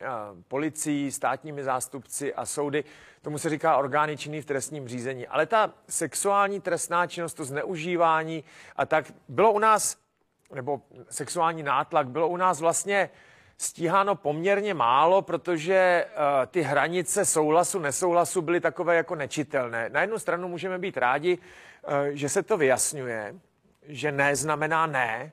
eh, 0.02 0.08
policií, 0.48 1.12
státními 1.12 1.64
zástupci 1.64 2.34
a 2.34 2.46
soudy. 2.46 2.84
Tomu 3.22 3.38
se 3.38 3.50
říká 3.50 3.78
orgány 3.78 4.18
činný 4.18 4.42
v 4.42 4.46
trestním 4.46 4.88
řízení. 4.88 5.28
Ale 5.28 5.46
ta 5.46 5.74
sexuální 5.90 6.62
trestná 6.62 7.08
činnost, 7.08 7.34
to 7.34 7.46
zneužívání 7.46 8.44
a 8.76 8.86
tak 8.86 9.14
bylo 9.28 9.52
u 9.52 9.60
nás, 9.60 9.98
nebo 10.54 10.82
sexuální 11.10 11.64
nátlak, 11.64 12.08
bylo 12.08 12.28
u 12.28 12.38
nás 12.38 12.60
vlastně 12.60 13.10
stíháno 13.58 14.16
poměrně 14.16 14.74
málo, 14.74 15.22
protože 15.22 16.06
uh, 16.06 16.46
ty 16.46 16.62
hranice 16.62 17.26
souhlasu, 17.26 17.80
nesouhlasu 17.80 18.42
byly 18.42 18.60
takové 18.60 18.96
jako 18.96 19.16
nečitelné. 19.16 19.90
Na 19.90 20.02
jednu 20.02 20.20
stranu 20.20 20.48
můžeme 20.48 20.80
být 20.80 20.98
rádi, 20.98 21.38
uh, 21.38 21.94
že 22.12 22.30
se 22.30 22.44
to 22.44 22.58
vyjasňuje, 22.58 23.36
že 23.88 24.12
ne 24.12 24.36
znamená 24.36 24.86
ne, 24.86 25.32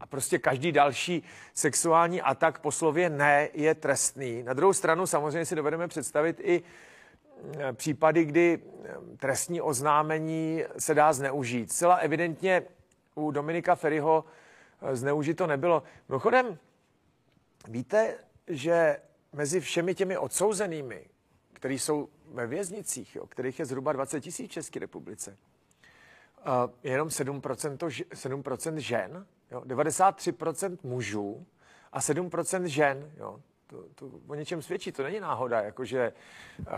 a 0.00 0.06
prostě 0.06 0.38
každý 0.38 0.72
další 0.72 1.22
sexuální 1.54 2.22
atak 2.22 2.58
po 2.58 2.72
slově 2.72 3.10
ne 3.10 3.48
je 3.54 3.74
trestný. 3.74 4.42
Na 4.42 4.52
druhou 4.52 4.72
stranu 4.72 5.06
samozřejmě 5.06 5.46
si 5.46 5.54
dovedeme 5.54 5.88
představit 5.88 6.40
i 6.40 6.62
e, 7.58 7.72
případy, 7.72 8.24
kdy 8.24 8.58
trestní 9.16 9.60
oznámení 9.60 10.64
se 10.78 10.94
dá 10.94 11.12
zneužít. 11.12 11.72
Zcela 11.72 11.94
evidentně 11.94 12.62
u 13.14 13.30
Dominika 13.30 13.74
Ferryho 13.74 14.24
e, 14.82 14.96
zneužito 14.96 15.46
nebylo. 15.46 15.82
Mimochodem, 16.08 16.58
víte, 17.68 18.18
že 18.46 19.00
mezi 19.32 19.60
všemi 19.60 19.94
těmi 19.94 20.18
odsouzenými, 20.18 21.06
kteří 21.52 21.78
jsou 21.78 22.08
ve 22.32 22.46
věznicích, 22.46 23.16
jo, 23.16 23.26
kterých 23.26 23.58
je 23.58 23.66
zhruba 23.66 23.92
20 23.92 24.20
tisíc 24.20 24.50
v 24.50 24.52
České 24.52 24.80
republice, 24.80 25.36
je 26.82 26.90
jenom 26.90 27.08
7%, 27.08 27.76
7% 27.78 28.76
žen, 28.76 29.26
Jo? 29.54 29.60
93% 29.60 30.78
mužů 30.82 31.46
a 31.92 32.00
7% 32.00 32.64
žen. 32.64 33.10
Jo? 33.16 33.40
To, 33.66 33.84
to 33.94 34.10
o 34.26 34.34
něčem 34.34 34.62
svědčí, 34.62 34.92
to 34.92 35.02
není 35.02 35.20
náhoda, 35.20 35.62
jakože 35.62 36.12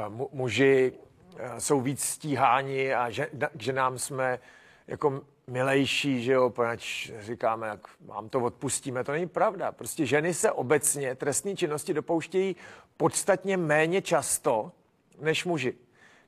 uh, 0.08 0.28
muži 0.32 0.92
uh, 0.92 1.56
jsou 1.58 1.80
víc 1.80 2.04
stíháni 2.04 2.94
a 2.94 3.10
že, 3.10 3.26
k 3.56 3.62
ženám 3.62 3.98
jsme 3.98 4.38
jako 4.86 5.24
milejší, 5.50 6.22
že 6.22 6.32
jo, 6.32 6.50
poněč 6.50 7.12
říkáme, 7.18 7.68
jak 7.68 7.80
vám 8.00 8.28
to 8.28 8.40
odpustíme, 8.40 9.04
to 9.04 9.12
není 9.12 9.28
pravda. 9.28 9.72
Prostě 9.72 10.06
ženy 10.06 10.34
se 10.34 10.52
obecně 10.52 11.14
trestní 11.14 11.56
činnosti 11.56 11.94
dopouštějí 11.94 12.56
podstatně 12.96 13.56
méně 13.56 14.02
často 14.02 14.72
než 15.20 15.44
muži. 15.44 15.74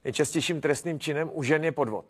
Nejčastějším 0.04 0.60
trestným 0.60 1.00
činem 1.00 1.30
u 1.32 1.42
žen 1.42 1.64
je 1.64 1.72
podvod. 1.72 2.04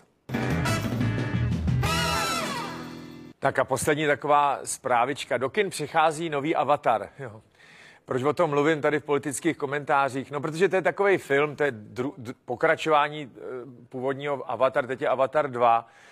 Tak 3.39 3.59
a 3.59 3.65
poslední 3.65 4.07
taková 4.07 4.61
zprávička. 4.65 5.39
Do 5.39 5.51
kin 5.51 5.71
přichází 5.71 6.31
nový 6.31 6.55
avatar. 6.57 7.09
Jo. 7.19 7.43
Proč 8.05 8.23
o 8.23 8.33
tom 8.33 8.51
mluvím 8.51 8.81
tady 8.81 9.01
v 9.01 9.05
politických 9.05 9.57
komentářích? 9.57 10.31
No, 10.31 10.41
protože 10.41 10.69
to 10.69 10.77
je 10.77 10.83
takový 10.83 11.19
film, 11.19 11.57
to 11.57 11.65
je 11.65 11.71
dru, 11.71 12.15
d, 12.19 12.35
pokračování 12.45 13.23
e, 13.23 13.29
původního 13.89 14.51
Avatar, 14.51 14.87
teď 14.87 15.03
je 15.03 15.09
Avatar 15.09 15.51
2, 15.51 15.89
e, 15.89 15.91
eh, 15.91 16.09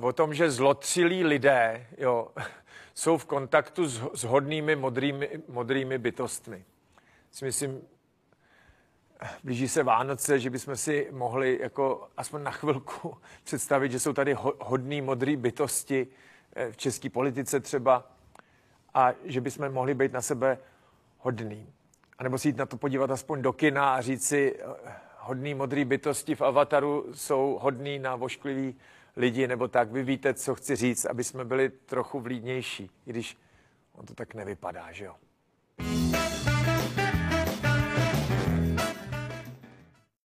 o 0.00 0.12
tom, 0.12 0.34
že 0.34 0.50
zlotřilí 0.50 1.24
lidé 1.24 1.86
jo, 1.98 2.28
jsou 2.94 3.18
v 3.18 3.24
kontaktu 3.24 3.86
s, 3.86 4.02
s 4.14 4.24
hodnými 4.24 4.76
modrými, 4.76 5.30
modrými 5.48 5.98
bytostmi. 5.98 6.64
Si 7.30 7.44
myslím, 7.44 7.80
blíží 9.44 9.68
se 9.68 9.82
Vánoce, 9.82 10.38
že 10.38 10.50
bychom 10.50 10.76
si 10.76 11.08
mohli 11.10 11.58
jako 11.62 12.08
aspoň 12.16 12.42
na 12.42 12.50
chvilku 12.50 13.16
představit, 13.44 13.92
že 13.92 14.00
jsou 14.00 14.12
tady 14.12 14.36
hodní 14.58 15.00
modré 15.00 15.36
bytosti, 15.36 16.08
Eh, 16.56 16.72
v 16.72 16.76
české 16.76 17.10
politice 17.10 17.60
třeba 17.60 18.10
a 18.94 19.12
že 19.24 19.40
bychom 19.40 19.72
mohli 19.72 19.94
být 19.94 20.12
na 20.12 20.22
sebe 20.22 20.58
hodný. 21.18 21.72
A 22.18 22.22
nebo 22.22 22.38
si 22.38 22.48
jít 22.48 22.56
na 22.56 22.66
to 22.66 22.76
podívat 22.76 23.10
aspoň 23.10 23.42
do 23.42 23.52
kina 23.52 23.94
a 23.94 24.00
říct 24.00 24.26
si, 24.26 24.56
eh, 24.60 24.92
hodný 25.18 25.54
modrý 25.54 25.84
bytosti 25.84 26.34
v 26.34 26.42
avataru 26.42 27.06
jsou 27.14 27.58
hodný 27.62 27.98
na 27.98 28.16
vošklivý 28.16 28.76
lidi, 29.16 29.48
nebo 29.48 29.68
tak. 29.68 29.92
Vy 29.92 30.02
víte, 30.02 30.34
co 30.34 30.54
chci 30.54 30.76
říct, 30.76 31.04
aby 31.04 31.24
jsme 31.24 31.44
byli 31.44 31.68
trochu 31.68 32.20
vlídnější, 32.20 32.90
i 33.06 33.10
když 33.10 33.36
on 33.92 34.06
to 34.06 34.14
tak 34.14 34.34
nevypadá, 34.34 34.92
že 34.92 35.04
jo. 35.04 35.14